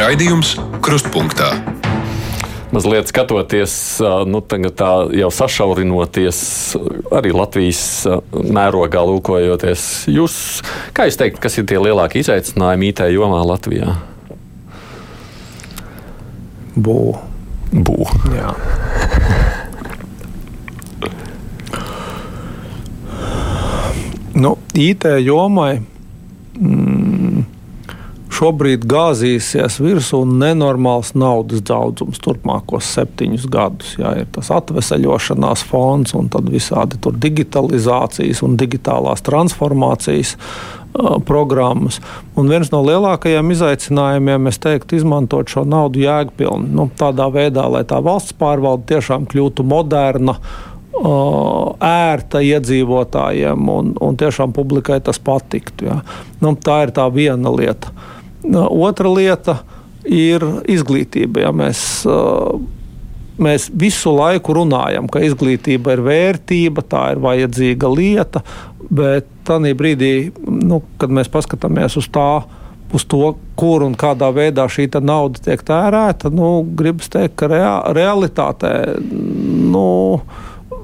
[0.01, 1.51] Raidījums Krustpunktā
[2.71, 3.73] mazliet skatoties,
[4.27, 6.39] nu, tā jau sašaurinoties,
[7.13, 7.81] arī Latvijas
[8.31, 9.87] mērogā lūkojoties.
[10.11, 10.35] Jūs,
[10.95, 13.97] kā jūs teikt, kas ir tie lielākie izaicinājumi IT jomā Latvijā?
[16.75, 16.99] Bū.
[17.71, 17.97] Bū.
[18.35, 18.51] Jā.
[24.43, 25.73] nu, IT jomai.
[26.61, 26.90] Mm,
[28.41, 33.95] šobrīd gāzīsies virsū nenormāls naudas daudzums turpmākos septiņus gadus.
[34.01, 41.99] Jā, ir tas atvesaļošanās fonds un tad visādi digitalizācijas un digitālās transformācijas uh, programmas.
[42.35, 46.71] Un viens no lielākajiem izaicinājumiem, es teiktu, izmantot šo naudu jēgpilni.
[46.73, 50.39] Nu, tādā veidā, lai tā valsts pārvalde tiešām kļūtu moderna,
[51.81, 55.87] ērta iedzīvotājiem un, un tiešām publikai tas patiktu.
[55.87, 56.01] Ja.
[56.43, 57.93] Nu, tā ir tā viena lieta.
[58.49, 59.59] Otra lieta
[60.05, 61.45] ir izglītība.
[61.45, 61.81] Ja mēs
[63.41, 68.43] mēs visu laiku runājam, ka izglītība ir vērtība, tā ir vajadzīga lieta,
[68.91, 70.13] bet tajā brīdī,
[70.45, 72.43] nu, kad mēs paskatāmies uz tā,
[72.91, 77.75] uz to, kur un kādā veidā šī nauda tiek tērēta, nu, gribas teikt, ka rea
[77.95, 78.73] realitātē
[79.71, 79.85] nu,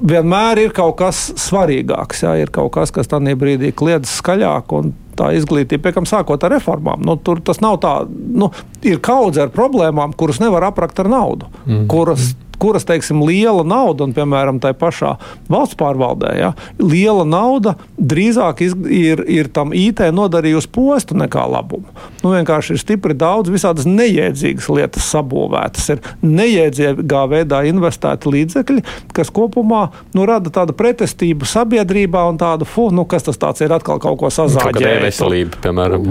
[0.01, 2.23] vienmēr ir kaut kas svarīgāks.
[2.23, 4.77] Jā, ir kaut kas, kas tajā brīdī kliedz skaļāk.
[5.17, 8.51] Tā izglītība, piemēram, sākot ar reformām, nu, tur tas nav tā, nu,
[8.87, 11.87] ir kaudze ar problēmām, kuras nevar aprakt ar naudu, mm.
[11.91, 15.13] kuras mm kuras, teiksim, liela nauda, un, piemēram, tai pašā
[15.51, 21.89] valsts pārvaldē, ja, liela nauda drīzāk iz, ir, ir tam IT nodarījusi postu nekā labumu.
[22.23, 29.31] Nu, vienkārši ir stipri daudz visādas neiedzīgas lietas sabūvētas, ir neiedzīgā veidā investēti līdzekļi, kas
[29.33, 34.01] kopumā nu, rada tādu pretestību sabiedrībā un tādu, fu, nu, kas tas tāds ir atkal
[34.01, 34.81] kaut ko sazāģēt.
[34.81, 36.09] Kā e-veselība, piemēram.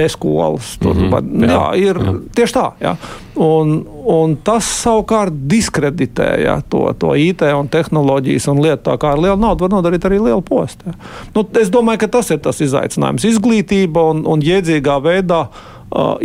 [0.00, 0.74] E-skolas.
[0.82, 1.46] Tur, mm -hmm.
[1.46, 2.16] jā, jā, ir jā.
[2.38, 2.64] tieši tā.
[2.82, 2.94] Jā.
[3.42, 3.76] Un,
[4.08, 8.84] un tas savukārt diskreditē ja, to, to IT un tehnoloģijas un lietu.
[8.88, 10.94] Tā kā ar lielu naudu var nodarīt arī lielu postu.
[11.36, 13.26] Nu, es domāju, ka tas ir tas izaicinājums.
[13.28, 15.46] Izglītība un, un iedzīgā veidā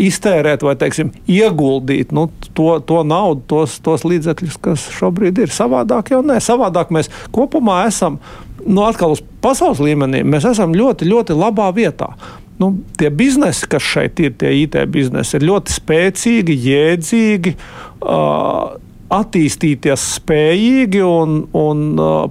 [0.01, 5.53] iztērēt vai teiksim, ieguldīt nu, to, to naudu, tos, tos līdzekļus, kas šobrīd ir.
[5.53, 8.17] Savādāk jau nē, savādāk mēs kopumā esam.
[8.61, 12.11] Nu, atkal uz pasaules līmenī mēs esam ļoti, ļoti labā vietā
[12.61, 17.57] nu, tie biznesi, kas šeit ir, tie IT biznesi, ir ļoti spēcīgi, jēdzīgi.
[18.01, 18.77] Uh,
[19.11, 21.81] attīstīties spējīgi un, un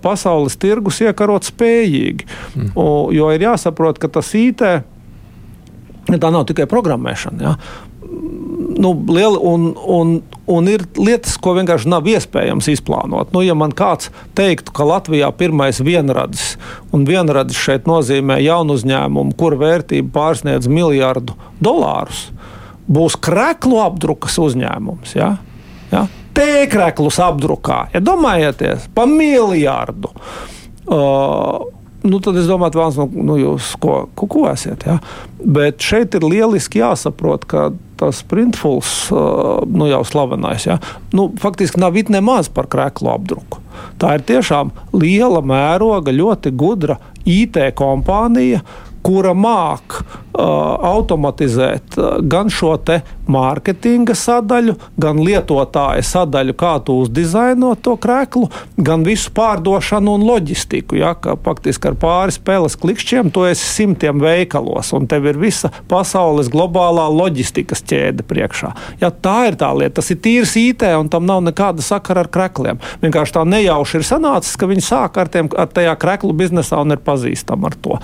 [0.01, 2.25] pasaules tirgus iekarot spējīgi.
[2.57, 2.71] Mm.
[2.73, 4.64] U, jo ir jāsaprot, ka tas IT
[6.11, 7.45] tā nav tikai programmēšana.
[7.45, 7.55] Ja?
[8.79, 13.33] Nu, lieli, un, un, un ir lietas, ko vienkārši nav iespējams izplānot.
[13.35, 16.55] Nu, ja man kāds teiktu, ka Latvijā pirmais vienradis,
[16.94, 22.29] un vienradis šeit nozīmē jaunu uzņēmumu, kur vērtība pārsniedz miljardu dolārus,
[22.90, 25.14] būs kreklu apdrukas uzņēmums.
[25.18, 25.35] Ja?
[25.92, 26.07] Ja?
[26.35, 30.14] Tēkreklus apdrukā, ja domājieties, pa miljardu.
[30.90, 31.68] Uh,
[32.02, 34.86] nu, tad es domāju, Vāns, nu, nu jūs ko, ko, ko esat.
[34.86, 34.98] Ja?
[35.40, 39.10] Bet šeit ir lieliski jāsaprot, ka tas printfuls,
[39.68, 40.78] nu jau slavenais, ja?
[41.12, 43.60] nu, faktiski nav it nemaz par krēklu apdruku.
[44.00, 46.96] Tā ir tiešām liela mēroga, ļoti gudra
[47.28, 48.62] IT kompānija,
[49.04, 50.04] kura māk uh,
[50.90, 53.00] automatizēt uh, gan šo te
[53.31, 58.49] mārketinga sadaļu, gan lietotāja sadaļu, kā tu uzdizaino to krēklu,
[58.81, 60.99] gan visu pārdošanu un loģistiku.
[61.01, 65.73] Ja, ka faktiski ar pāris spēles klikšķiem tu esi simtiem veikalos, un tev ir visa
[65.90, 68.73] pasaules globālā loģistikas ķēde priekšā.
[69.03, 70.01] Ja, tā ir tā lieta.
[70.01, 72.81] Tas ir tīrs IT, un tam nav nekāda sakara ar krekliem.
[73.03, 76.95] Vienkārši tā nejauši ir sanācis, ka viņi sāk ar, tiem, ar tajā kreklu biznesā un
[76.95, 77.99] ir pazīstami ar to.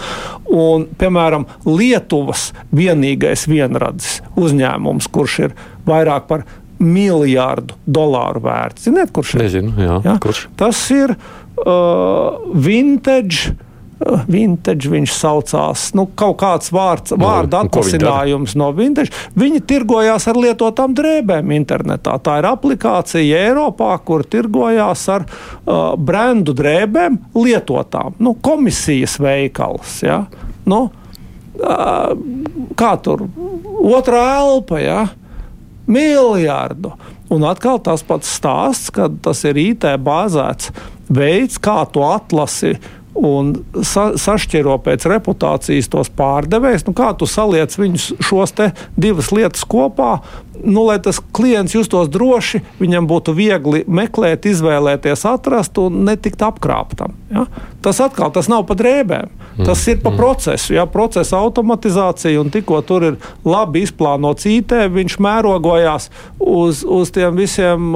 [0.52, 6.46] Un, piemēram, Lietuvas vienīgais vienradzis uzņēmums, kurš ir vairāk par
[6.82, 8.86] miljārdu dolāru vērts.
[8.86, 9.46] Ziniet, kurš ir?
[9.46, 10.16] Nezinu, jā, ja?
[10.22, 10.46] kurš.
[10.60, 13.54] Tas ir uh, vintage.
[13.96, 19.08] Uh, vintage viņš saucās, nu, kaut kāds vārds, no, vārda atvasinājums no vintage.
[19.40, 22.18] Viņi tirgojās ar lietotām drēbēm internetā.
[22.20, 28.20] Tā ir aplikācija Eiropā, kur tirgojās ar uh, brendu drēbēm lietotām.
[28.20, 30.02] Nu, komisijas veikals.
[30.04, 30.26] Ja?
[30.68, 30.90] Nu,
[32.76, 33.26] kā tur
[33.82, 35.06] otrā elpa, ja?
[35.86, 36.92] miljardu.
[37.30, 40.70] Un atkal tas pats stāsts, ka tas ir IT bāzēts
[41.10, 42.76] veids, kā tu atlasi
[43.16, 43.52] un
[43.86, 46.86] sa sašķiro pēc reputācijas tos pārdevējus.
[46.88, 48.54] Nu, kā tu saliec viņus šos
[48.96, 50.18] divas lietas kopā,
[50.64, 57.16] nu, lai tas klients justos droši, viņam būtu viegli meklēt, izvēlēties, atrast un netikt apkrāptam.
[57.32, 57.46] Ja?
[57.84, 59.32] Tas atkal tas nav pa drēbēm.
[59.64, 60.18] Tas ir pa mm.
[60.20, 67.12] procesu, ja procesa automatizācija, un tikko tur ir labi izplānots IT, viņš mērogojās uz, uz
[67.14, 67.94] tiem visiem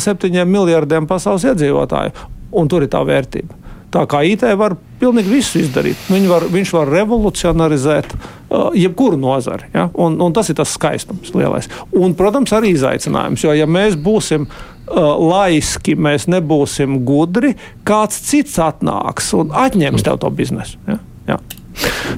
[0.00, 2.30] septiņiem miljardiem pasaules iedzīvotāju.
[2.56, 3.61] Un tur ir tā vērtība.
[3.92, 6.00] Tā kā IT var pilnīgi visu izdarīt.
[6.08, 9.68] Var, viņš var revolucionarizēt uh, jebkuru nozari.
[9.74, 9.88] Ja?
[10.00, 11.68] Un, un tas ir tas skaistums lielais.
[11.92, 13.44] Un, protams, arī izaicinājums.
[13.44, 17.52] Jo, ja mēs būsim uh, laiski, mēs nebūsim gudri,
[17.88, 20.80] kāds cits atnāks un atņems tev to biznesu.
[20.88, 20.98] Ja?
[21.28, 21.42] Ja.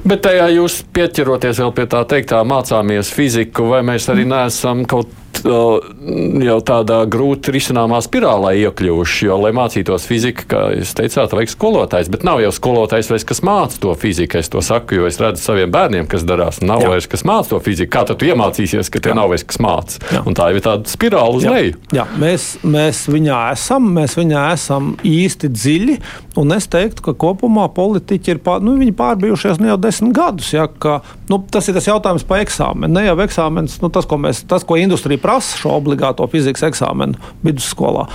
[0.07, 5.11] Bet tajā jūs pieķeroties vēl pie tā teiktā, mācāmies fiziku, vai mēs arī neesam kaut
[5.43, 9.27] jau tādā grūti risināmā spirālē iekļuvuši.
[9.27, 13.41] Jo, lai mācītos fiziku, kā jūs teicāt, vajag skolotājs, bet nav jau skolotājs vairs, kas
[13.45, 14.39] māca to fiziku.
[14.39, 16.61] Es to saku, jo es redzu saviem bērniem, kas darās.
[16.65, 16.91] Nav Jā.
[16.93, 17.91] vairs, kas māca to fiziku.
[17.95, 19.99] Kā tad tu iemācīsies, ka tev nav vairs kas māca?
[20.35, 21.55] Tā ir tāda spirāla uz Jā.
[21.55, 21.77] leju.
[21.95, 25.97] Jā, mēs, mēs viņā esam, mēs viņā esam īsti dziļi.
[26.41, 30.51] Un es teiktu, ka kopumā politiķi ir pār, nu, pārbijušies ne jau desmit gadus.
[30.55, 30.99] Ja, ka,
[31.31, 32.91] nu, tas ir tas jautājums par eksāmenu.
[32.95, 37.17] Ne jau eksāmenis, nu, tas, ko, mēs, tas, ko industrija prasa šo obligāto fizikas eksāmenu
[37.45, 38.05] vidusskolā.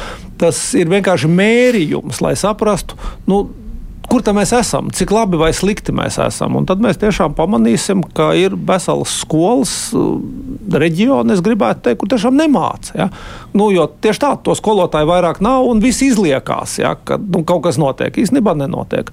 [0.41, 3.49] Tas ir vienkārši mērījums, lai saprastu, nu,
[4.11, 6.57] kur mēs esam, cik labi vai slikti mēs esam.
[6.59, 10.19] Un tad mēs tiešām pamanīsim, ka ir veselas skolas, uh,
[10.71, 12.97] reģioni, es gribētu teikt, kur tiešām nemāca.
[12.99, 13.09] Ja?
[13.55, 16.97] Nu, jo tieši tā, to skolotāju vairāk nav un viss izliekās, ja?
[16.97, 18.19] ka nu, kaut kas notiek.
[18.19, 19.13] Īstenībā nenotiek.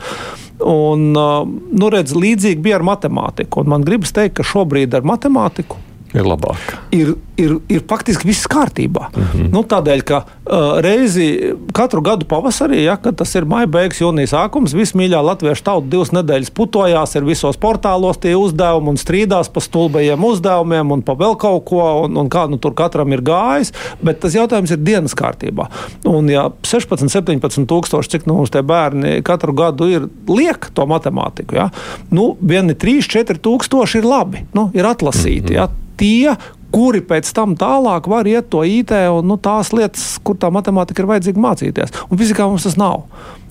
[0.65, 3.61] Un, uh, nu, redz, līdzīgi bija ar matemātiku.
[3.61, 5.83] Un man gribas teikt, ka šobrīd ar matemātiku
[6.15, 6.75] ir labāk.
[6.95, 9.09] Ir, ir, ir faktiski viss kārtībā.
[9.11, 9.49] Mm -hmm.
[9.51, 14.33] nu, tādēļ, ka uh, reizi katru gadu pavasarī, ja, kad tas ir maija beigas, jūnijas
[14.33, 19.59] sākums, vismīļā latviešu tauta divas nedēļas putojās, ir visos portālos tie uzdevumi un strīdās pa
[19.61, 23.73] stulbajiem uzdevumiem un pa vēl kaut ko, un, un kā nu, tur katram ir gājis.
[24.01, 25.67] Bet tas jautājums ir dienas kārtībā.
[26.05, 30.85] Un, ja 16, 17 tūkstoši, cik nu, mums tie bērni katru gadu ir, liek to
[30.85, 31.69] matemātiku, ja,
[32.11, 35.53] nu, vieni 3, 4 tūkstoši ir labi, nu, ir atlasīti.
[35.53, 35.55] Mm -hmm.
[35.55, 36.35] ja, tie,
[36.73, 41.03] kuri pēc tam tālāk var iet to IT un nu, tās lietas, kur tā matemātika
[41.03, 41.99] ir vajadzīga mācīties.
[42.11, 43.05] Un fizikā mums tas nav.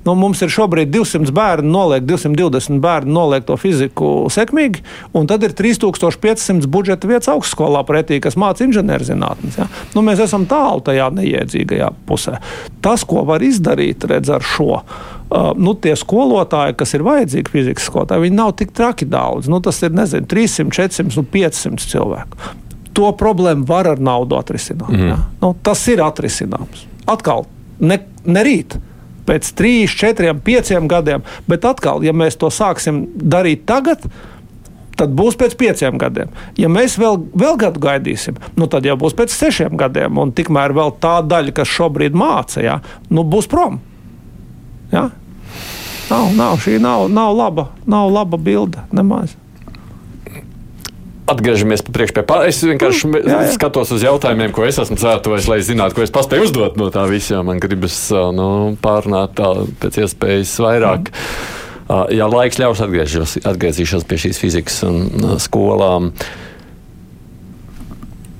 [0.07, 4.85] Nu, mums ir šobrīd 200 bērnu, noliek, 220 bērnu noliek to fiziku sekmīgi,
[5.19, 9.59] un tad ir 3500 budžeta vietas augstskolā pretī, kas māca inženierzinātnes.
[9.59, 9.67] Ja?
[9.97, 12.39] Nu, mēs esam tālu tajā neiedzīgajā pusē.
[12.85, 14.85] Tas, ko var izdarīt redz, ar šo.
[15.27, 19.49] Uh, nu, tie skolotāji, kas ir vajadzīgi fizikas skolotāji, viņi nav tik traki daudz.
[19.51, 22.53] Nu, tas ir nezinu, 300, 400, nu, 500 cilvēku.
[22.95, 24.93] To problēmu var ar naudu atrisināt.
[24.93, 25.09] Mm.
[25.11, 25.17] Ja?
[25.43, 26.87] Nu, tas ir atrisināms.
[27.11, 27.43] Atkal,
[27.83, 28.79] ne, ne rīt
[29.27, 31.27] pēc trīs, četriem, pieciem gadiem.
[31.51, 34.07] Bet atkal, ja mēs to sāksim darīt tagad,
[34.97, 36.31] tad būs pēc pieciem gadiem.
[36.61, 40.75] Ja mēs vēl, vēl gadu gaidīsim, nu tad jau būs pēc sešiem gadiem, un tikmēr
[40.77, 42.79] vēl tā daļa, kas šobrīd māca, ja,
[43.11, 43.81] nu būs prom.
[44.97, 45.09] Ja?
[46.07, 49.35] Nav, nav, šī nav, nav, laba, nav laba bilde nemaz.
[51.27, 52.23] Atgriežamies pie priekšā.
[52.47, 53.55] Es vienkārši mm, jā, jā.
[53.57, 57.03] skatos uz jautājumiem, ko es esmu cēlājis, lai zinātu, ko es paspēju uzdot no tā
[57.11, 57.43] visa.
[57.47, 58.49] Man gribas nu,
[58.83, 59.51] pārnāt tā
[59.83, 61.11] pēc iespējas vairāk.
[61.11, 61.65] Mm.
[62.15, 66.13] Ja laiks ļaus, atgriezīšos pie šīs fizikas un skolām.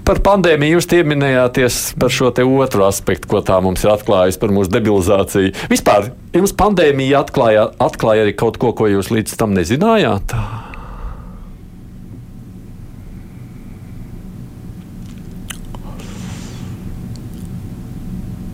[0.07, 4.71] Par pandēmiju jūs pieminējāties par šo otru aspektu, ko tā mums ir atklājusi par mūsu
[4.77, 5.51] debilizāciju.
[5.73, 10.37] Vispār jums pandēmija atklāja, atklāja arī kaut ko, ko jūs līdz tam nezinājāt?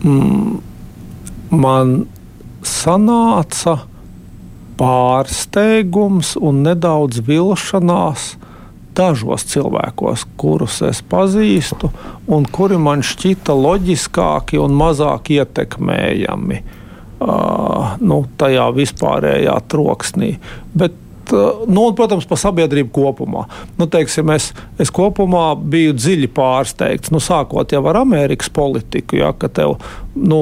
[0.04, 0.58] mm,
[1.52, 1.94] man
[2.66, 3.78] sanāca
[4.80, 8.32] pārsteigums un nedaudz vilšanās
[8.96, 11.90] dažos cilvēkos, kurus es pazīstu,
[12.32, 20.34] un kuri man šķita loģiskāki un mazāk ietekmējami uh, nu, tajā vispārējā troksnī.
[20.76, 21.01] Bet
[21.32, 23.46] nu, un, protams, par sabiedrību kopumā.
[23.78, 24.50] Nu, teiksim, es,
[24.82, 27.12] es kopumā biju dziļi pārsteigts.
[27.14, 29.78] Nu, sākot jau ar Amerikas politiku, ja, ka tev
[30.16, 30.40] nu,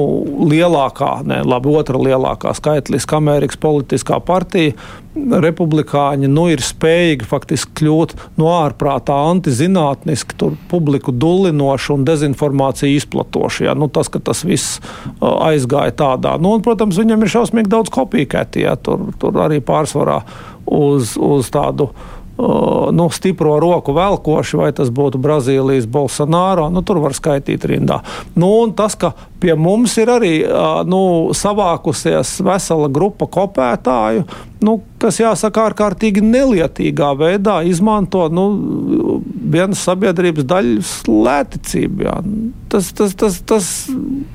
[0.51, 4.75] lielākā, ne labi, otra lielākā skaitliska Amerikas politiskā partija,
[5.15, 12.95] republikāņi, nu, ir spējīgi faktiski kļūt no nu, ārprātā antizinātniski, tur publiku dulinoši un dezinformāciju
[12.95, 13.67] izplatoši.
[13.67, 13.75] Ja.
[13.75, 14.79] Nu, tas, ka tas viss
[15.19, 20.21] aizgāja tādā, nu, un, protams, viņam ir šausmīgi daudz kopīgēti, ja tur, tur arī pārsvarā
[20.65, 21.91] uz, uz tādu
[22.91, 28.01] nu, stipro roku velkoši, vai tas būtu Brazīlijas Bolsonaro, nu, tur var skaitīt rindā.
[28.39, 30.33] Nu, tas, ka pie mums ir arī
[30.89, 31.01] nu,
[31.37, 34.25] savākusies vesela grupa kopētāju,
[34.65, 38.47] nu, kas jāsaka ārkārtīgi nelietīgā veidā izmanto nu,
[39.51, 42.05] vienas sabiedrības daļas lēticību.
[42.07, 42.19] Jā.
[42.71, 43.71] Tas, tas, tas, tas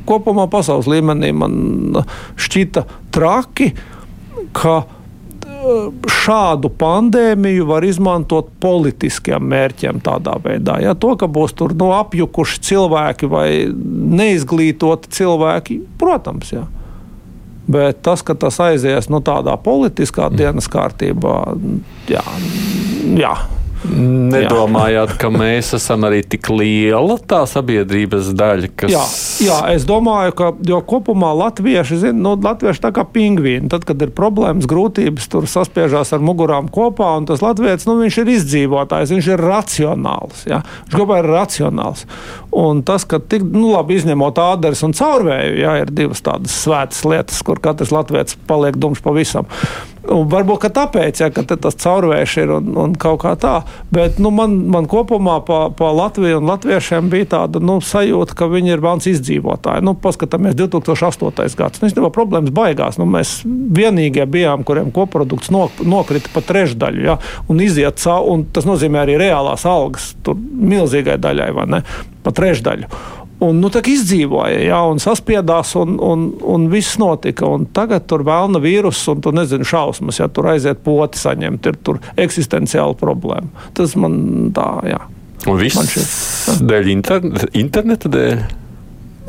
[0.08, 2.02] kopumā pasaules līmenī man
[2.36, 2.84] šķita
[3.14, 3.72] traki,
[4.56, 4.82] ka
[6.10, 10.78] šādu pandēmiju var izmantot politiskiem mērķiem tādā veidā.
[10.84, 16.64] Ja, to, ka būs tur no nu, apjukuši cilvēki vai neizglītoti cilvēki, protams, jā.
[17.66, 21.36] Bet tas, ka tas aizies nu, tādā politiskā dienas kārtībā,
[22.10, 22.22] jā,
[23.18, 23.34] jā
[23.86, 25.16] Nedomājāt, jā.
[25.20, 28.92] ka mēs esam arī tik liela tā sabiedrības daļa, kas.
[28.92, 29.04] Jā,
[29.46, 30.50] jā es domāju, ka
[30.88, 36.12] kopumā latvieši, zin, nu, latvieši tā kā pingvīni, tad, kad ir problēmas, grūtības, tur saspiežās
[36.16, 40.44] ar mugurām kopā, un tas latviečs, nu, viņš ir izdzīvotājs, viņš ir racionāls.
[40.50, 40.62] Ja?
[40.86, 42.06] Viņš kopā ir racionāls.
[42.56, 47.04] Un tas, ka tik, nu, labi izņemot ādaras un caurvēju, ja, ir divas tādas svētas
[47.06, 49.50] lietas, kur katrs latviečs paliek dumšs pavisam.
[50.12, 53.56] Un varbūt tāpēc, ja, ka tas caurvējš ir un, un kaut kā tā.
[53.94, 58.48] Bet nu, man, man kopumā pa, pa Latviju un latviešiem bija tāda nu, sajūta, ka
[58.52, 59.84] viņi ir mans izdzīvotāji.
[59.86, 61.56] Nu, paskatāmies 2008.
[61.58, 61.82] gads.
[61.82, 63.00] Nu, Īstenībā problēmas baigās.
[63.00, 67.06] Nu, mēs vienīgie bijām, kuriem koprodukts nokrita pa trešdaļu.
[67.06, 67.18] Ja,
[67.50, 71.52] un iziet cauri, un tas nozīmē arī reālās algas milzīgai daļai.
[72.26, 72.90] pa trešdaļu.
[73.44, 77.44] Un nu, tā izdzīvoja, ja, un saspiedās, un, un, un viss notika.
[77.52, 81.76] Un tagad tur vēlna vīruss, un tu nezini šausmas, ja tur aiziet poti saņemt, ir
[81.84, 83.68] tur eksistenciāla problēma.
[83.76, 85.02] Tas man tā, jā.
[85.46, 88.46] Un viss dēļ interneta, interneta dēļ?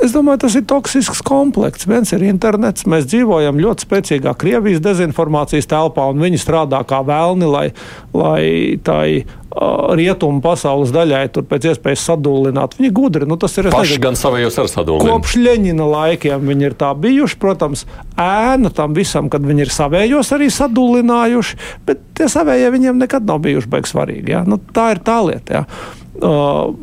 [0.03, 1.87] Es domāju, tas ir toksisks komplekss.
[1.89, 2.85] Viens ir internets.
[2.89, 7.65] Mēs dzīvojam ļoti spēcīgā Krievijas dezinformācijas telpā, un viņi strādā kā vēlni, lai,
[8.13, 8.43] lai
[8.85, 12.77] tai uh, rietumu pasaules daļai tur pēc iespējas sadūlināt.
[12.77, 13.29] Viņi gudri.
[13.29, 15.09] Nu, tas ir paši gan savējos ar sadūlinu.
[15.09, 17.41] Kopš Ļeņina laikiem viņi ir tā bijuši.
[17.41, 17.87] Protams,
[18.21, 23.41] ēna tam visam, kad viņi ir savējos arī sadūlinājuši, bet tie savējie viņiem nekad nav
[23.47, 24.37] bijuši beigas svarīgi.
[24.37, 24.45] Ja?
[24.45, 25.63] Nu, tā ir tā lieta.
[25.63, 26.03] Ja?
[26.17, 26.73] Uh,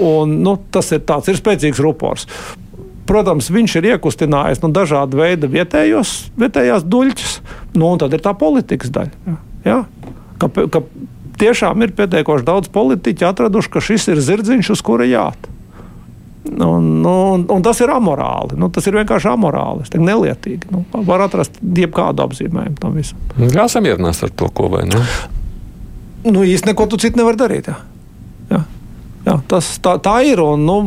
[0.00, 2.28] un, nu, tas ir tāds ir spēcīgs rupors.
[3.04, 7.34] Protams, viņš ir iekustinājis nu, dažādu veidu vietējos, vietējās duļķus,
[7.76, 9.34] nu, un tad ir tā politikas daļa.
[9.66, 9.82] Ja?
[10.40, 10.80] Ka, ka
[11.40, 15.50] tiešām ir pietiekoši daudz politiķu atraduši, ka šis ir zirdziņš, uz kura jāt.
[16.44, 18.56] Un, nu, un, un tas ir amorāli.
[18.60, 19.84] Nu, tas ir vienkārši amorāli.
[19.86, 20.68] Tas ir nelietīgi.
[20.72, 23.20] Nu, var atrast jebkādu apzīmējumu tam visam.
[23.52, 25.00] Kā samierinās ar to, ko vai ne?
[26.28, 27.72] Nu, īsti neko tu citu nevar darīt.
[27.72, 27.80] Jā.
[27.80, 27.93] Jā,
[29.26, 30.42] jā, tas, tā, tā ir.
[30.44, 30.78] Un, nu,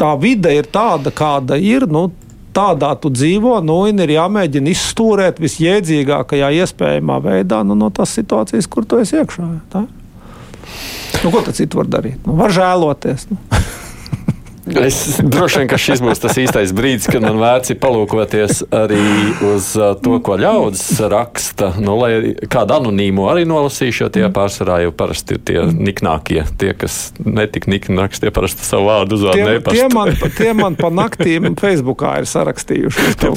[0.00, 1.86] tā vide ir tāda, kāda ir.
[1.90, 2.08] Nu,
[2.52, 8.88] tādā tu dzīvo, nu, ir jāmēģina izstūrēt visjēdzīgākajā iespējamā veidā nu, no tās situācijas, kur
[8.88, 9.48] tu esi iekšā.
[9.72, 9.86] Tā?
[11.22, 12.20] Nu, ko tad citu var darīt?
[12.26, 13.28] Nu, var žēloties.
[13.30, 13.38] Nu.
[14.62, 19.00] Es droši vien, ka šis būs tas īstais brīdis, kad man vērts ir palūkoties arī
[19.48, 21.72] uz uh, to, ko ļaudis raksta.
[21.82, 26.44] Nu, lai kādu anonīmu arī nolasīšu, jo tie pārsvarā jau parasti ir tie niknākie.
[26.62, 29.80] Tie, kas netik nikni raksta, tie parasti savu vārdu uzvārdu nepastu.
[29.80, 33.32] Tie man, tie man pa naktīm Facebookā ir sarakstījuši.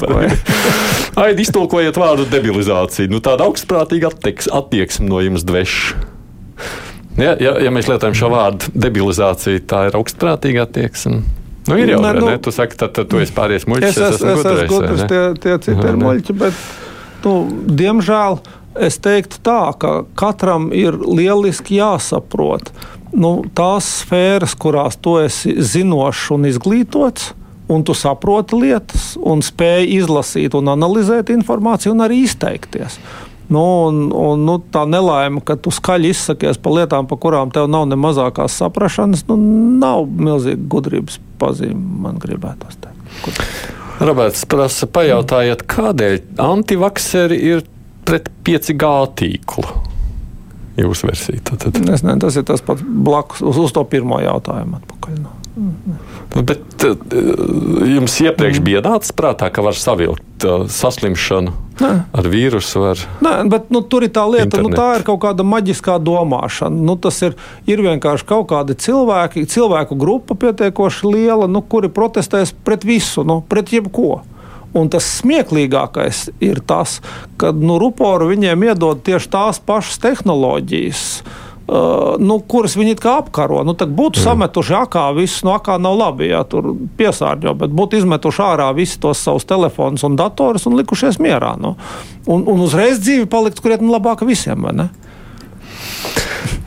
[1.26, 3.10] Aidi, iztulkojiet vārdu debilizācija.
[3.10, 6.06] Nu, tāda augstprātīga attieksme no jums dveša.
[7.16, 11.22] Ja, ja, ja mēs lietojam šo vārdu debilizācija, tā ir augstprātīga attieksme.
[11.66, 13.88] Nu, ir jau tā, nu, tu saki, tad, tad tu esi pāries muļķis.
[13.88, 16.60] Es, es, es, es esmu gudrs, tie, tie citi Aha, ir muļķi, bet,
[17.24, 17.32] nu,
[17.80, 18.38] diemžēl,
[18.86, 22.70] es teiktu tā, ka katram ir lieliski jāsaprot
[23.16, 27.32] nu, tās sfēras, kurās tu esi zinošs un izglītots,
[27.72, 33.00] un tu saproti lietas, un spēj izlasīt un analizēt informāciju, un arī izteikties.
[33.48, 37.68] Nu, un, un, nu, tā nelaime, ka tu skaļi izsakies par lietām, par kurām tev
[37.70, 39.36] nav ne mazākās saprašanas, nu,
[39.78, 42.96] nav milzīga gudrības pazīme, man gribētos teikt.
[44.02, 47.62] Roberts prasa, pajautājiet, kādēļ antivakseri ir
[48.06, 48.90] pret 5G
[49.22, 49.66] tīklu?
[50.76, 51.40] Jūsu versija.
[51.46, 51.78] Tad, tad.
[51.80, 55.20] Es nezinu, tas ir tas pats blakus uz, uz to pirmo jautājumu atpakaļ.
[55.22, 55.32] No.
[55.56, 56.96] Nu, bet uh,
[57.88, 61.92] jums iepriekš bija nācis prātā, ka var savilkt uh, saslimšanu Nē.
[62.12, 62.82] ar vīrusu.
[62.90, 64.74] Ar Nē, bet nu, tur ir tā lieta, internetu.
[64.74, 66.76] nu, tā ir kaut kāda maģiskā domāšana.
[66.76, 72.52] Nu, tas ir, ir vienkārši kaut kādi cilvēki, cilvēku grupa pietiekoši liela, nu, kuri protestēs
[72.66, 74.20] pret visu, nu, pret jebko.
[74.76, 76.98] Un tas smieklīgākais ir tas,
[77.40, 81.04] ka nu, ruporu viņiem iedod tieši tās pašas tehnoloģijas.
[81.66, 83.64] Uh, nu, kuras viņi apkaro.
[83.66, 84.22] Nu, būtu mm.
[84.22, 89.00] sametuši akā, viss no akā nav labi, ja tur piesārņo, bet būtu izmetuši ārā visus
[89.02, 91.56] tos savus telefonus un datorus un likušies mierā.
[91.58, 91.74] Nu.
[92.30, 94.62] Un, un uzreiz dzīve paliktu krietni labāka visiem.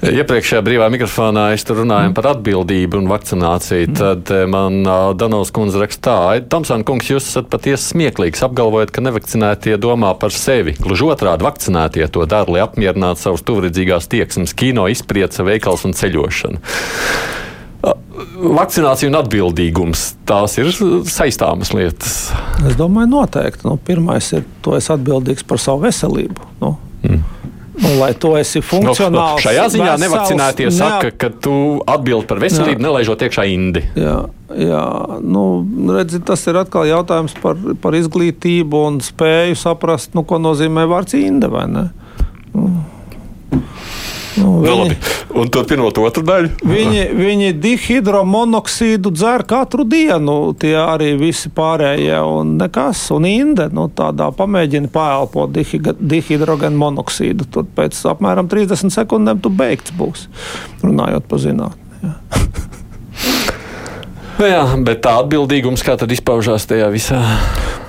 [0.10, 3.90] Iepriekšējā brīvā mikrofonā es runāju par atbildību un vakcināciju.
[3.90, 3.98] Mm.
[4.00, 4.82] Tad eh, man
[5.20, 6.18] Danovs kundze raksta tā,
[6.52, 10.76] Tomsāna kungs, jūs esat patiesi smieklīgs, apgalvojot, ka nevakcinētie domā par sevi.
[10.80, 16.64] Gluži otrādi vakcinētie to dara, lai apmierinātu savus tuvredzīgās tieksmes, kino, izpriece, veikals un ceļošanu.
[18.40, 20.72] Vakcinācija un atbildīgums tās ir
[21.08, 22.16] saistāmas lietas.
[22.68, 23.64] Es domāju, noteikti.
[23.68, 26.50] Nu, pirmais ir, to es atbildīgs par savu veselību.
[26.60, 26.74] Nu.
[27.08, 27.22] Mm.
[27.80, 29.14] Un, lai to esi funkcionāls.
[29.14, 30.76] No, no, šajā ziņā vesels, nevakcinātie neap...
[30.76, 31.54] saka, ka tu
[31.88, 33.84] atbild par veselību, nelaižot iekšā indi.
[34.00, 34.18] Jā,
[34.60, 34.84] jā.
[35.24, 35.46] Nu,
[35.96, 41.16] redzi, tas ir atkal jautājums par, par izglītību un spēju saprast, nu, ko nozīmē vārds
[41.20, 41.88] inde vai ne.
[42.52, 42.68] Nu.
[44.40, 44.96] Nu, nu, viņi,
[45.42, 46.52] un turpinot otru daļu.
[46.68, 53.90] Viņi, viņi dihidromonoksīdu dzer katru dienu, tie arī visi pārējie, un nekas, un inde, nu,
[53.92, 57.50] tādā pamēģina paelpot dihidrogenu monoksīdu.
[57.52, 60.28] Tur pēc apmēram 30 sekundēm tu beigts būs,
[60.86, 61.86] runājot pa zinātni.
[64.40, 67.18] Nu jā, bet tā atbildīgums, kā tad izpaužās tajā visā?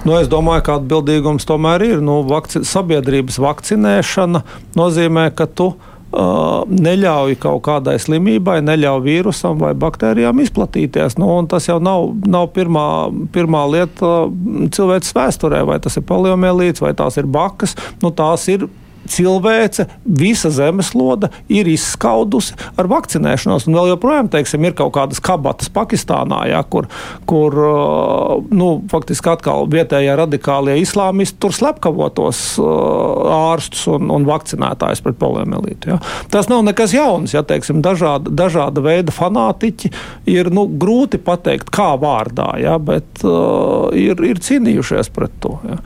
[0.02, 2.00] Nu, es domāju, ka atbildīgums tomēr ir.
[2.02, 4.40] Nu, vakci sabiedrības vakcinēšana
[4.74, 11.16] nozīmē, ka tu esi neļauj kaut kādai slimībai, neļauj vīrusam vai baktērijām izplatīties.
[11.20, 12.86] Nu, tas jau nav, nav pirmā,
[13.34, 14.12] pirmā lieta
[14.74, 17.76] cilvēces vēsturē, vai tas ir poliomielīts, vai tās ir bakas.
[18.02, 18.66] Nu, tās ir
[19.10, 23.66] cilvēce, visa zemeslode ir izskaudusi ar vakcinēšanos.
[23.68, 26.88] Un vēl joprojām, teiksim, ir kaut kādas kabatas Pakistānā, ja, kur,
[27.30, 27.56] kur
[28.50, 35.94] nu, faktiski atkal vietējie radikālie islāmisti tur slepkavotos ārstus un, un vakcinētājus pret poliomielītu.
[35.94, 36.00] Ja.
[36.32, 39.92] Tas nav nekas jauns, ja teiksim, dažāda, dažāda veida fanātiķi
[40.30, 45.58] ir nu, grūti pateikt, kā vārdā, ja, bet uh, ir, ir cīnījušies pret to.
[45.66, 45.80] Ja.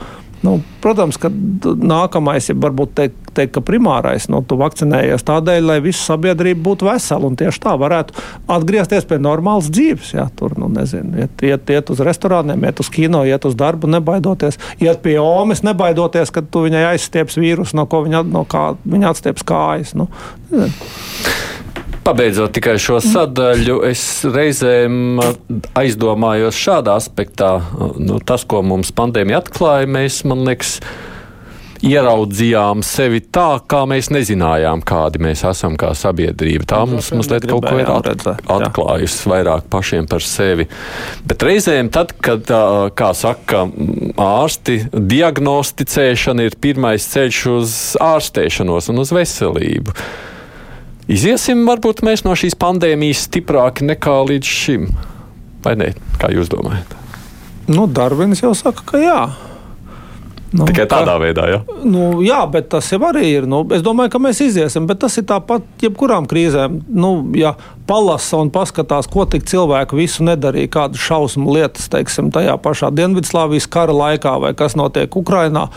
[0.45, 5.77] Nu, protams, ka nākamais ir varbūt teikt, teikt, ka primārais nu, tu vakcinējies tādēļ, lai
[5.83, 8.15] visa sabiedrība būtu vesela un tieši tā varētu
[8.55, 10.13] atgriezties pie normālas dzīves.
[10.15, 13.89] Jā, tur, nu, nezinu, iet, iet, iet uz restorāniem, iet uz kino, iet uz darbu,
[13.95, 19.11] nebaidoties, iet pie omes, nebaidoties, ka tu viņai aizstieps vīrusu, no viņa, no kā, viņa
[19.11, 19.97] atstieps kājas.
[19.97, 20.09] Nu,
[20.53, 21.04] nezinu.
[22.05, 25.17] Pabeidzot tikai šo sadaļu, es reizēm
[25.73, 27.55] aizdomājos šādā aspektā.
[27.97, 30.75] Nu, tas, ko mums pandēmija atklāja, mēs, man liekas,
[31.85, 36.67] ieraudzījām sevi tā, kā mēs nezinājām, kādi mēs esam kā sabiedrība.
[36.69, 40.67] Tā mums mazliet kaut ko ir at, atklājusi vairāk pašiem par sevi.
[41.25, 42.53] Bet reizēm, tad, kad,
[42.97, 43.65] kā saka,
[44.21, 47.75] ārsti diagnosticēšana ir pirmais ceļš uz
[48.13, 49.99] ārstēšanos un uz veselību.
[51.05, 54.87] Iziesim varbūt mēs no šīs pandēmijas stiprāki nekā līdz šim.
[55.65, 55.91] Vai ne?
[56.21, 56.95] Kā jūs domājat?
[57.69, 59.19] Nu, Darvins jau saka, ka jā.
[60.55, 61.57] Nu, Tikai tādā ka, veidā, ja?
[61.83, 63.47] Nu, jā, bet tas jau arī ir.
[63.49, 66.77] Nu, es domāju, ka mēs iziesim, bet tas ir tāpat jebkurām krīzēm.
[66.95, 67.55] Nu, ja
[67.89, 73.67] palasa un paskatās, ko tik cilvēki visu nedarīja, kādas šausmu lietas, teiksim, tajā pašā Dienvidslāvijas
[73.69, 75.67] kara laikā vai kas notiek Ukrainā.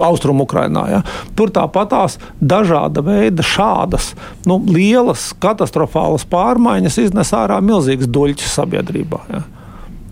[0.00, 0.84] Mm, Austrumukrainā.
[0.90, 1.00] Ja.
[1.36, 4.14] Tur tāpatās dažāda veida šādas
[4.48, 9.20] nu, lielas katastrofālas pārmaiņas iznes ārā milzīgas duļķis sabiedrībā.
[9.30, 9.42] Ja.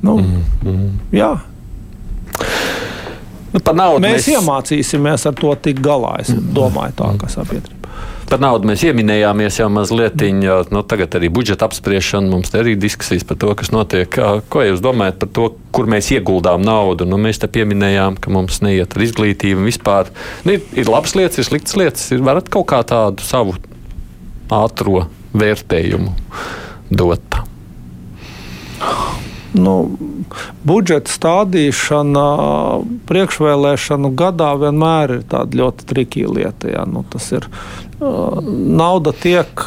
[0.03, 0.91] Nu, mm -hmm.
[1.13, 1.37] Jā.
[3.53, 6.19] Nu, mēs, mēs iemācīsimies ar to tik galā.
[6.21, 7.78] Es domāju, tā kā sabiedrība.
[8.29, 10.21] Par naudu mēs ieminējāmies jau mazliet.
[10.69, 14.19] Nu, tagad arī budžeta apspriešana, mums arī diskusijas par to, kas notiek.
[14.53, 17.09] Ko jūs domājat par to, kur mēs ieguldām naudu?
[17.09, 20.13] Nu, mēs te pieminējām, ka mums neiet ar izglītību vispār.
[20.45, 22.05] Nu, ir, ir labas lietas, ir sliktas lietas.
[22.13, 23.57] Ir varat kaut kā tādu savu
[24.53, 26.13] ātro vērtējumu
[26.93, 27.41] dot.
[29.59, 29.75] Nu,
[30.69, 32.25] budžeta stādīšana
[33.09, 36.73] priekšvēlēšanu gadā vienmēr ir tāda ļoti trikīga lieta.
[36.73, 36.87] Jā.
[36.89, 37.49] Nu, tas ir
[37.99, 39.63] nauda tiek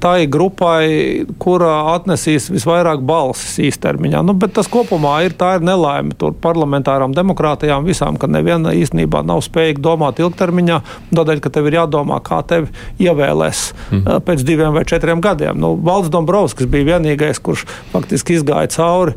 [0.00, 4.20] tai grupai, kurā atnesīs visvairāk balsis īstermiņā.
[4.26, 9.40] Nu, bet tas kopumā ir, ir nelaime tur parlamentārām demokrātijām visām, ka neviena īstenībā nav
[9.46, 10.80] spējīga domāt ilgtermiņā,
[11.14, 12.68] tādēļ, ka tev ir jādomā, kā tevi
[13.00, 14.08] ievēlēs mm.
[14.28, 15.56] pēc diviem vai četriem gadiem.
[15.60, 17.64] Nu, Valds Dombrovskis bija vienīgais, kurš
[17.94, 19.16] faktiski izgāja cauri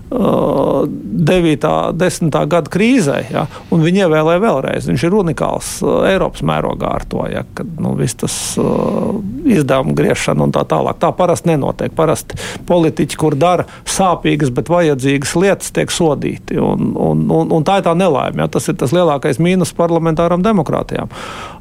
[0.11, 1.65] 9.
[1.65, 2.35] un 10.
[2.51, 4.87] gada krīzē, ja, un viņi ievēlēja vēlreiz.
[4.89, 5.69] Viņš ir unikāls
[6.09, 10.99] Eiropas mērogā ar to, ja, kad nu, viss tas uh, izdevuma griešana un tā tālāk.
[10.99, 11.95] Tā parasti nenotiek.
[11.95, 16.59] Parasti politiķi, kur dara sāpīgas, bet vajadzīgas lietas, tiek sodīti.
[16.59, 18.43] Un, un, un, un tā ir tā nelaime.
[18.43, 21.11] Ja, tas ir tas lielākais mīnus parlamentāram demokrātijām.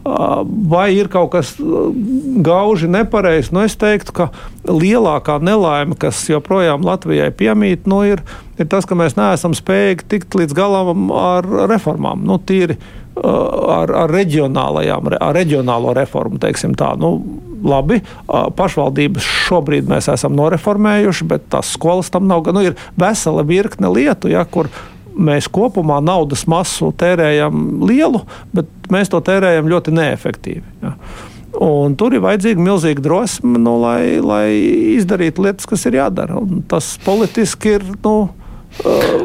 [0.00, 3.54] Uh, vai ir kaut kas gauži nepareizs?
[3.54, 4.30] Nu, es teiktu, ka
[4.66, 8.24] lielākā nelaime, kas joprojām Latvijai piemīt, nu, ir
[8.58, 12.24] ir tas, ka mēs neesam spējīgi tikt līdz galam ar reformām.
[12.26, 12.76] Nu, tīri,
[13.16, 14.14] ar, ar,
[15.20, 16.92] ar reģionālo reformu, teiksim tā.
[17.00, 17.16] Nu,
[17.64, 18.00] labi,
[18.56, 22.48] pašvaldības šobrīd mēs esam noreformējuši, bet tās skolas tam nav.
[22.54, 24.70] Nu, ir vesela virkne lietu, ja, kur
[25.20, 28.22] mēs kopumā naudas masu tērējam lielu,
[28.56, 30.64] bet mēs to tērējam ļoti neefektīvi.
[30.84, 30.94] Ja.
[31.60, 34.46] Un tur ir vajadzīga milzīga drosme, nu, lai, lai
[34.96, 36.40] izdarītu lietas, kas ir jādara.
[36.40, 37.84] Un tas politiski ir.
[38.00, 38.14] Nu,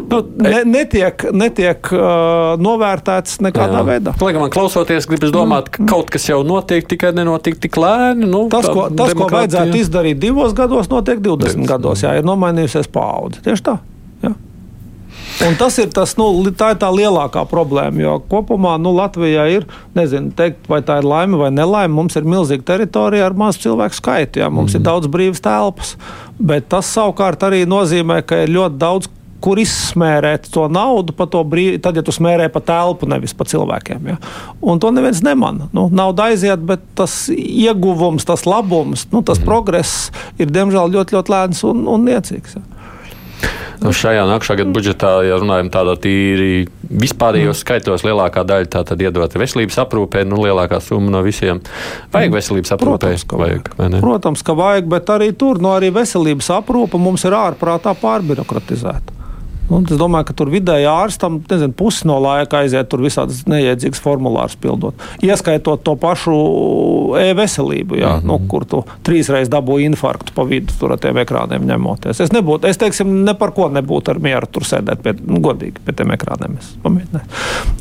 [0.10, 3.86] nu, ne, netiek, netiek uh, novērtēts nekādā jā.
[3.88, 4.16] veidā.
[4.20, 8.28] Lai man klausoties, gribas domāt, ka kaut kas jau notiek, tikai nenotiek tik lēni.
[8.28, 11.70] Nu, tas, ko, tas ko vajadzētu izdarīt divos gados, notiek 20 Divas.
[11.72, 12.04] gados.
[12.04, 13.46] Jā, ir nomainījusies paudze.
[13.48, 13.80] Tieši tā.
[15.46, 18.00] Un tas ir tas, nu, tā ir tā lielākā problēma.
[18.02, 21.94] Jo kopumā nu, Latvijā ir, nezinu, teikt, vai tā ir laime vai nelaime.
[21.96, 24.44] Mums ir milzīga teritorija ar mazu cilvēku skaitu.
[24.44, 24.78] Jā, mums mm.
[24.78, 24.88] ir mhm.
[24.88, 25.96] daudz brīvas telpas.
[26.40, 29.12] Bet tas savukārt arī nozīmē, ka ir ļoti daudz
[29.46, 33.46] kur izsmērēt to naudu, pa to brīdi, tad, ja tu smērē pa telpu, nevis pa
[33.46, 34.08] cilvēkiem.
[34.10, 34.16] Ja?
[34.64, 35.68] Un to neviens nemana.
[35.76, 39.46] Nu, nauda aiziet, bet tas ieguvums, tas labums, nu, tas mm.
[39.46, 40.10] progress
[40.42, 42.58] ir diemžēl ļoti, ļoti lēns un, un niecīgs.
[42.58, 42.75] Ja?
[43.84, 47.62] Nu, šajā nākamā gada budžetā, ja runājam tādā tīri vispārējos mm.
[47.62, 51.60] skaitos, lielākā daļa tā tad iedota veselības aprūpē, nu, lielākā summa no visiem.
[52.16, 53.12] Vajag veselības aprūpē?
[53.12, 53.70] Protams, ka vajag.
[53.78, 57.94] vajag Protams, ka vajag, bet arī tur, no nu, arī veselības aprūpe mums ir ārprātā
[58.02, 59.25] pārbirokratizēta.
[59.70, 64.02] Nu, es domāju, ka tur vidēji ārstam nezinu, pusi no laika aiziet tur visādas neiedzīgas
[64.04, 65.02] formulārus pildot.
[65.26, 66.36] Ieskaitot to pašu
[67.22, 68.28] e-veselību, jā, mm -hmm.
[68.30, 72.22] nu, kur tu trīsreiz dabūji infarktu pa vidu tur ar tiem ekrāniem ņemoties.
[72.22, 75.82] Es, nebūtu, es teiksim, ne par ko nebūtu ar mieru tur sēdēt pie, nu, godīgi
[75.86, 76.58] pie tiem ekrāniem.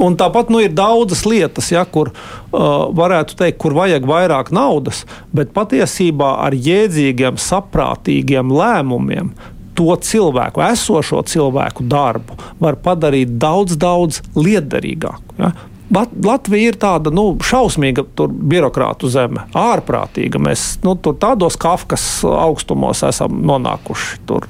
[0.01, 2.61] Un tāpat nu, ir daudzas lietas, ja, kur uh,
[2.97, 9.35] varētu teikt, kur vajag vairāk naudas, bet patiesībā ar jēdzīgiem, saprātīgiem lēmumiem
[9.77, 15.39] to cilvēku, esošo cilvēku darbu var padarīt daudz, daudz liederīgāku.
[15.39, 15.55] Ja?
[15.95, 20.41] Latvija ir tāda nu, šausmīga birokrātu zeme, ārprātīga.
[20.43, 24.17] Mēs nu, tādos kafkas augstumos esam nonākuši.
[24.27, 24.49] Tur,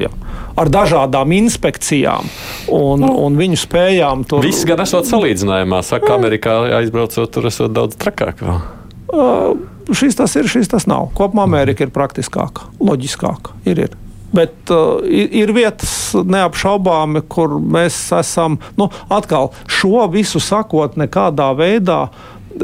[0.00, 0.12] jā,
[0.60, 2.30] ar dažādām inspekcijām
[2.72, 4.24] un, nu, un viņu spējām.
[4.30, 4.46] Tur...
[4.46, 8.40] Viss gan esot salīdzinājumā, saka, Amerikā aizbraucot, tur esot daudz trakāk.
[8.44, 9.58] Uh,
[9.92, 11.10] šis tas ir, šis tas nav.
[11.18, 13.58] Kopumā Amerika ir praktiskāka, loģiskāka.
[13.66, 14.00] Ir, ir.
[14.34, 22.06] Bet uh, ir vietas, neapšaubāmi, kur mēs esam, nu, atkal šo visu sakot, nekādā veidā.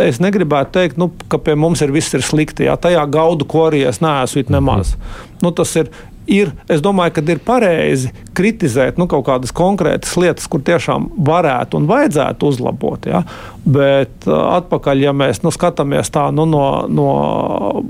[0.01, 2.69] Es negribētu teikt, nu, ka pie mums ir viss ir slikti.
[2.69, 4.95] Jā, tajā gaudu korī es neesmu nemaz.
[5.43, 5.91] Nu, tas ir
[6.31, 11.81] ir, es domāju, ka ir pareizi kritizēt nu, kaut kādas konkrētas lietas, kur tiešām varētu
[11.81, 13.09] un vajadzētu uzlabot.
[13.11, 13.25] Ja?
[13.65, 17.11] Bet uh, atpakaļ, ja mēs nu, skatāmies tā nu, no, no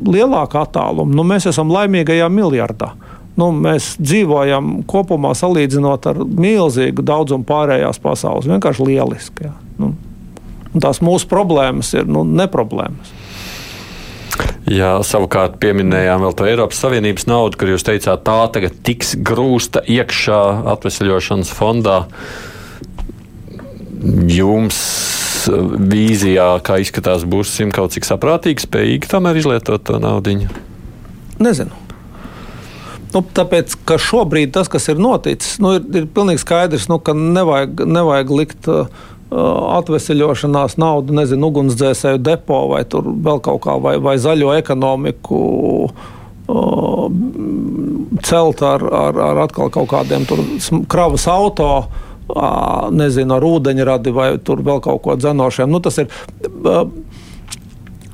[0.09, 2.95] lielākā attāluma, nu, mēs esam laimīgajā miljardā
[3.39, 8.49] nu, mēs dzīvojam kopumā salīdzinot ar milzīgu daudzumu pārējās pasaules.
[8.51, 9.49] Vienkārši lieliski.
[9.49, 9.55] Jā.
[9.81, 9.95] Nu,
[10.79, 13.17] tās mūsu problēmas ir nu, neproblēmas.
[14.71, 19.83] Jā, savukārt pieminējām vēl to Eiropas Savienības naudu, kur jūs teicāt, tā tagad tiks grūsta
[19.83, 20.41] iekšā
[20.77, 22.05] atvesļošanas fondā.
[24.31, 24.79] Jums
[25.51, 30.39] vīzijā, kā izskatās, būsim kaut cik saprātīgi, spējīgi tomēr izlietot to naudu?
[31.41, 31.90] Nezinu.
[33.11, 37.15] Nu, tāpēc, ka šobrīd tas, kas ir noticis, nu, ir, ir pilnīgi skaidrs, nu, ka
[37.17, 38.87] nevajag, nevajag likt uh,
[39.81, 45.41] atvesaļošanās naudu, nezinu, ugunsdzēsēju depo vai vēl kaut kā, vai, vai zaļo ekonomiku.
[46.51, 47.11] Uh,
[48.27, 50.27] celt ar, ar, ar atkal kaut kādiem
[50.91, 55.71] kravas auto, uh, nezinu, ar ūdeņradi vai vēl kaut ko dzenošiem.
[55.71, 56.85] Nu, tas ir uh,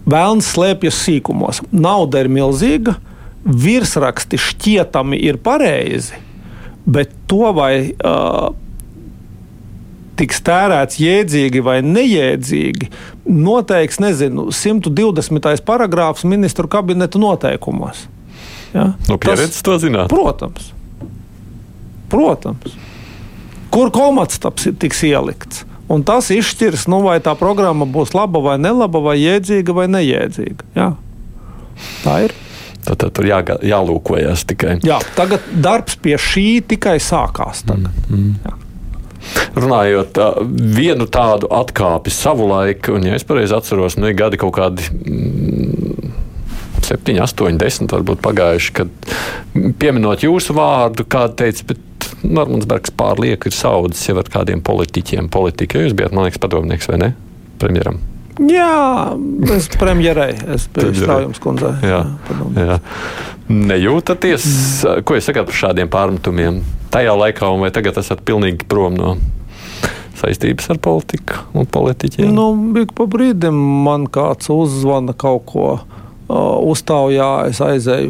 [0.08, 1.62] vēlns slēpjas sīkumos.
[1.72, 2.96] Nauda ir milzīga
[3.46, 6.18] virsraksti šķietami ir pareizi,
[6.86, 8.50] bet to vai uh,
[10.18, 12.90] tiks tērēts jēdzīgi vai nejēdzīgi,
[13.30, 15.62] noteiks, nezinu, 120.
[15.66, 18.06] paragrāfs ministru kabineta noteikumos.
[18.74, 18.92] Ja?
[19.08, 20.10] No pieredzes to zināt?
[20.12, 20.72] Protams.
[22.12, 22.76] Protams.
[23.74, 24.40] Kur komats
[24.80, 25.64] tiks ielikts?
[25.92, 30.66] Un tas izšķirs, nu, vai tā programma būs laba vai nelaba, vai jēdzīga vai nejēdzīga.
[30.74, 30.88] Jā.
[32.02, 32.34] Tā ir.
[32.86, 34.78] Tad, tad tur jā, jālūkojas tikai.
[34.86, 37.64] Jā, tagad darbs pie šī tikai sākās.
[37.66, 37.90] Tagad.
[38.10, 38.62] Mm, mm.
[39.56, 40.20] Runājot,
[40.76, 44.86] vienu tādu atkāpi savulaik, un, ja es pareizi atceros, nu, gadi kaut kādi.
[45.02, 46.14] Mm,
[46.86, 49.14] 7, 8, 10 varbūt pagājuši, kad
[49.80, 55.30] pieminot jūsu vārdu, kāda teica, bet Normāns Bergs pārlieku ir saudzis jau ar kādiem politiķiem.
[55.32, 57.14] Politika, jūs bijat, man liekas, padomnieks vai ne?
[57.58, 57.98] Premjeram.
[58.36, 59.16] Jā,
[59.56, 61.72] es premjerai, es biju Straujums kundzei.
[61.86, 62.76] Jā, jā, jā.
[63.46, 64.44] Nejūtaties,
[65.06, 66.60] ko jūs sakāt par šādiem pārmetumiem
[66.92, 69.16] tajā laikā, vai tagad esat pilnīgi prom no
[70.16, 72.32] saistības ar politiku un politiķiem?
[72.34, 73.56] Nu, bija pa brīdim
[73.86, 75.68] man kāds uzzvana kaut ko.
[76.26, 78.08] Uh, uztaujā es aizēju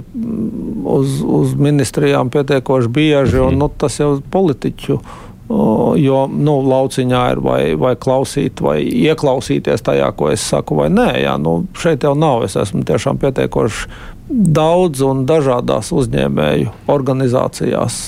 [0.89, 3.49] uz, uz ministrijām pietiekoši bieži, mm -hmm.
[3.53, 9.85] un nu, tas jau politiķu uh, Jo nu, lauciņā ir vai, vai klausīt, vai ieklausīties
[9.87, 11.07] tajā, ko es saku, vai nē.
[11.23, 12.43] Jā, nu, šeit jau nav.
[12.49, 13.87] Es esmu tiešām pietiekoši
[14.27, 18.01] daudz un dažādās uzņēmēju organizācijās,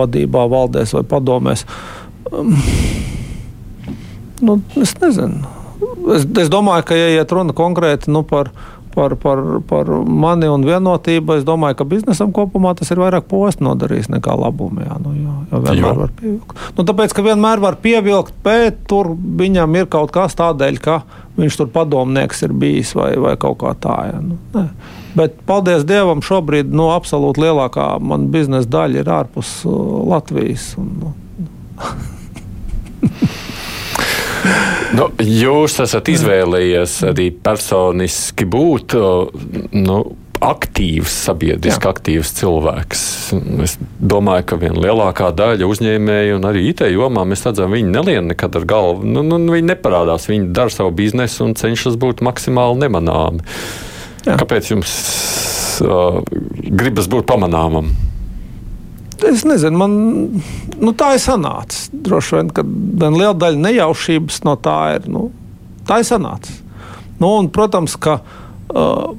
[0.00, 1.64] vadībā, valdēs vai padomēs.
[4.40, 5.56] Nu, es nezinu.
[6.14, 8.52] Es, es domāju, ka, ja iet runa konkrēti nu, par
[8.94, 11.38] par, par, par mani un vienotību.
[11.38, 14.84] Es domāju, ka biznesam kopumā tas ir vairāk postu nodarījis nekā labumu.
[14.84, 16.62] Jā, nu, jā, jā, vienmēr var pievilkt.
[16.76, 21.00] Nu, tāpēc, ka vienmēr var pievilkt, bet tur viņam ir kaut kas tādēļ, ka
[21.40, 23.98] viņš tur padomnieks ir bijis vai, vai kaut kā tā.
[24.12, 24.68] Jā, nu, ne.
[25.18, 29.74] Bet, paldies Dievam, šobrīd nu, absolūti lielākā mana biznesa daļa ir ārpus uh,
[30.12, 30.72] Latvijas.
[30.78, 31.14] Un, nu.
[34.96, 38.96] Nu, jūs esat izvēlējies arī personiski būt
[39.76, 40.00] nu,
[40.40, 41.92] aktīvs, sabiedriski Jā.
[41.92, 43.02] aktīvs cilvēks.
[43.64, 48.30] Es domāju, ka viena lielākā daļa uzņēmēju un arī IT jomā mēs redzam, viņi nelien
[48.32, 49.06] nekad ar galvu.
[49.06, 53.44] Nu, nu, viņi neparādās, viņi dara savu biznesu un cenšas būt maksimāli nemanāmi.
[54.26, 54.36] Jā.
[54.40, 54.94] Kāpēc jums
[55.84, 56.22] uh,
[56.72, 57.92] gribas būt pamanāmam?
[59.28, 59.94] Es nezinu, man
[60.80, 61.90] nu, tā ir sanācis.
[61.92, 65.08] Droši vien, ka liela daļa nejaušības no tā ir.
[65.12, 65.28] Nu,
[65.88, 66.62] tā ir sanācis.
[67.20, 69.10] Nu, un, protams, ka uh,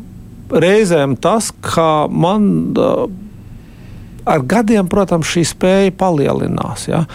[0.52, 3.06] reizēm tas, ka man uh,
[4.26, 6.88] ar gadiem, protams, šī spēja palielinās.
[6.89, 7.06] Ja?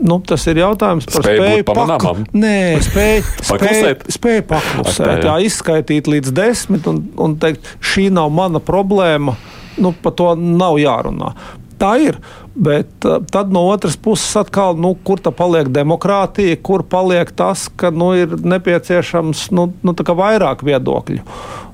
[0.00, 2.24] Nu, tas ir jautājums par spēju būt pamanāmam?
[2.32, 2.56] Nē,
[2.88, 4.04] spēju, spēju, Paklusēt?
[4.16, 5.10] spēju paklusēt.
[5.12, 5.22] Jā.
[5.28, 9.36] jā, izskaitīt līdz desmit un, un teikt, šī nav mana problēma.
[9.80, 11.34] Nu, par to nav jārunā.
[11.80, 12.18] Tā ir.
[12.60, 17.68] Bet uh, tad no otras puses, atkal, nu, kur tā paliek demokrātija, kur paliek tas,
[17.80, 21.22] ka nu, ir nepieciešams nu, nu, vairāk viedokļu.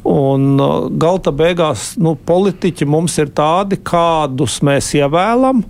[0.07, 5.64] Un uh, galta beigās nu, politiķi mums ir tādi, kādus mēs ievēlam.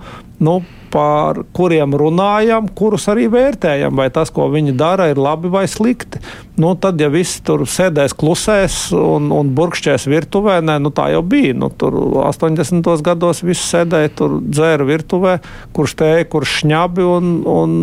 [0.45, 0.61] Nu,
[0.93, 6.20] par kuriem runājam, kurus arī vērtējam, vai tas, ko viņi dara, ir labi vai slikti.
[6.57, 11.20] Nu, tad, ja viss tur sēdēs klusēs un, un burkšķēs virtuvē, nē, nu, tā jau
[11.26, 11.57] bija.
[11.57, 12.89] Nu, tur 80.
[13.05, 15.37] gados viss sēdēja, tur dzēra virtuvē,
[15.76, 17.76] kurš tēja, kurš šņabi, un, un,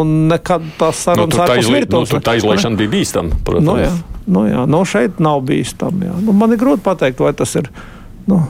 [0.00, 3.70] un nekad tās Nu, sarunas tur tā, ārpus izli, nu, tā izlaišana bija bīstama, protams.
[3.70, 3.94] Nu, jā,
[4.26, 6.10] nu, jā, nu, šeit nav bīstami.
[6.10, 6.18] jā.
[6.26, 7.70] Nu, man ir grūti pateikt, vai tas ir.
[8.26, 8.42] Nu,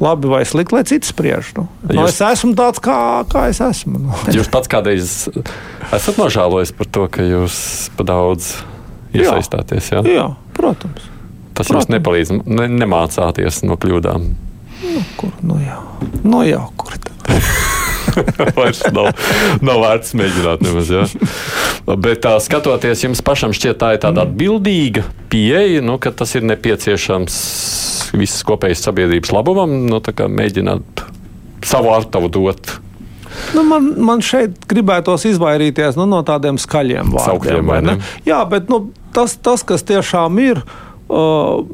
[0.00, 1.52] Labi vai slikti, lai cits spriež.
[1.56, 1.66] Nu.
[1.82, 2.96] Nu, Jūs- es esmu tāds, kā,
[3.26, 3.98] kā es esmu.
[4.06, 4.14] Nu.
[4.36, 5.14] Jūs pats kādreiz
[5.90, 7.56] esat nožēlojis par to, ka jūs
[7.98, 8.52] pa daudz
[9.16, 9.90] iesaistāties.
[9.94, 10.02] Jā?
[10.06, 11.08] Jā, protams.
[11.58, 11.94] Tas jums protams.
[11.96, 14.28] nepalīdz, ne, nemācāties no kļūdām.
[14.78, 15.80] Nu, kur, nu, jā.
[16.22, 17.14] Nu, jā, kur tad?
[18.58, 19.12] Vairs nav,
[19.64, 20.92] nav vērts mēģināt nemaz.
[20.92, 21.04] Jā.
[21.96, 26.46] Bet tā skatoties, jums pašam šķiet, tā ir tāda atbildīga pieeja, nu, ka tas ir
[26.48, 27.38] nepieciešams
[28.16, 31.06] visas kopējas sabiedrības labumam, nu, mēģināt
[31.68, 32.78] savu artavu dot.
[33.54, 37.68] Nu, man, man šeit gribētos izvairīties nu, no tādiem skaļiem vārdiem.
[37.68, 37.96] vai vai ne?
[37.98, 38.12] ne?
[38.26, 40.62] Jā, bet nu, tas, tas, kas tiešām ir.
[41.08, 41.64] Uh,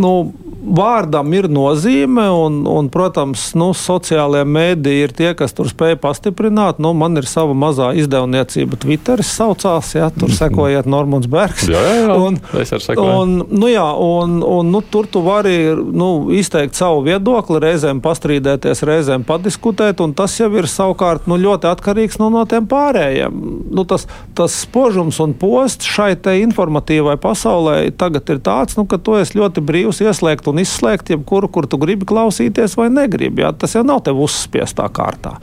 [0.00, 0.12] nu,
[0.60, 6.80] Vārdam ir nozīme, un, un protams, nu, sociālajie mēdīji ir tie, kas tur spēj pastiprināt.
[6.82, 11.64] Nu, man ir sava mazā izdevniecība, Twitter saucās, ja tur sekojiet Normons Bergs.
[11.70, 12.18] Jā, jā, jā.
[12.20, 13.14] Un, Es arī sekoju.
[13.22, 18.84] un, nu, jā, un, un, nu, tur tu vari nu, izteikt savu viedokli, reizēm pastrīdēties,
[18.86, 23.40] reizēm padiskutēt, un tas jau ir savukārt nu, ļoti atkarīgs nu, no tiem pārējiem.
[23.72, 24.06] Nu, tas,
[24.36, 29.62] tas spožums un posts šai informatīvai pasaulē tagad ir tāds, nu, ka tu esi ļoti
[29.64, 33.44] brīvs ieslēgt un izslēgt jebkuru, kur tu gribi klausīties vai negribi.
[33.44, 33.54] Jā.
[33.56, 35.36] Tas jau nav tev uzspiestā kārtā.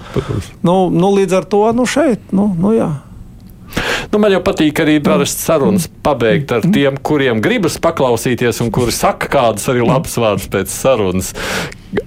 [0.68, 2.92] Nu, nu, līdz ar to nu, šeit, nu, nu, jā.
[4.08, 8.94] Nu, man jau patīk arī parasti sarunas pabeigt ar tiem, kuriem gribas paklausīties un kuri
[8.96, 11.34] saka kādus arī labus vārdus pēc sarunas.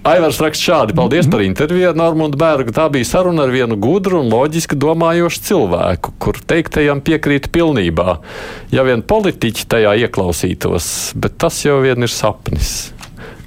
[0.08, 2.72] Aivars raksta šādi: Paldies par interviju ar Normūnu Bērgu.
[2.76, 8.16] Tā bija saruna ar vienu gudru un loģiski domājošu cilvēku, kur teiktajam piekrītu pilnībā.
[8.72, 10.90] Ja vien politiķi tajā ieklausītos,
[11.20, 12.92] bet tas jau vien ir sapnis.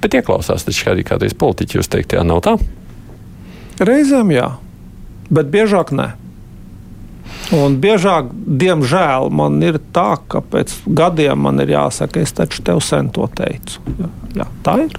[0.02, 2.58] Bet ieklausās taču arī kādreiz politiķi, jūs teiktajā nav tā?
[3.82, 4.52] Reizēm jā,
[5.34, 6.12] bet biežāk nē.
[7.52, 12.80] Un biežāk, diemžēl, man ir tā, ka pēc gadiem man ir jāsaka, es taču tev
[12.84, 13.82] sen to teicu.
[13.98, 14.94] Jā, jā, tā ir.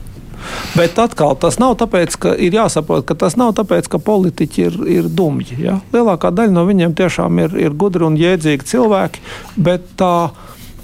[0.76, 4.76] Bet atkal tas nav tāpēc, ka ir jāsaprot, ka tas nav tāpēc, ka politiķi ir,
[4.98, 5.58] ir dumji.
[5.64, 5.80] Ja?
[5.96, 9.24] Lielākā daļa no viņiem tiešām ir, ir gudri un jēdzīgi cilvēki,
[9.66, 10.14] bet tā.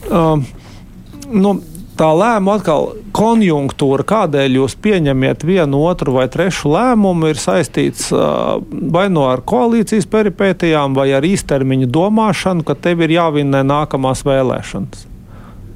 [0.09, 0.47] Um,
[1.29, 1.59] nu,
[2.01, 8.07] Tā lēma atkal konjunktūra, kādēļ jūs pieņemiet vienu, otru vai trešu lēmumu, ir saistīts
[8.95, 15.05] vai no ar koalīcijas peripētijām, vai ar īstermiņa domāšanu, ka tev ir jāvinnē nākamās vēlēšanas.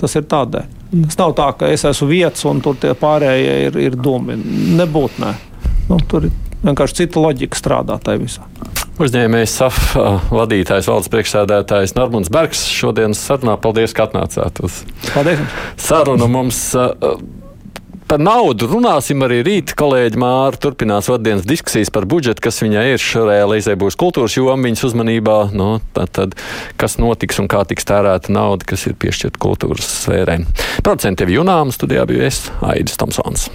[0.01, 0.73] Tas ir tādēļ.
[0.95, 4.39] Tas nav tā, ka es esmu vietas un tur tie pārējie ir, ir dumi.
[4.81, 5.35] Nebūt nē.
[5.91, 6.33] Nu, tur ir
[6.63, 8.47] vienkārši cita loģika strādā tajā visā.
[8.95, 9.95] Uzņēmējs SAF
[10.31, 13.57] vadītājs, valdes priekšsēdētājs Normons Bergs šodienas sarunā.
[13.59, 15.41] Paldies, ka atnācāt uz Paldies!
[15.75, 16.61] sarunu mums.
[18.05, 19.73] Par naudu runāsim arī rīt.
[19.75, 23.05] Kolēģi Māra turpinās vadienas diskusijas par budžetu, kas viņai ir.
[23.25, 25.39] Realizē būs kultūras joma viņas uzmanībā.
[25.57, 26.39] Nu, tad, tad,
[26.79, 30.43] kas notiks un kā tiks tērēta nauda, kas ir piešķirta kultūras sfērē.
[30.85, 33.49] Procenti jau jūnām studijā bija es, Aidis Tomsons.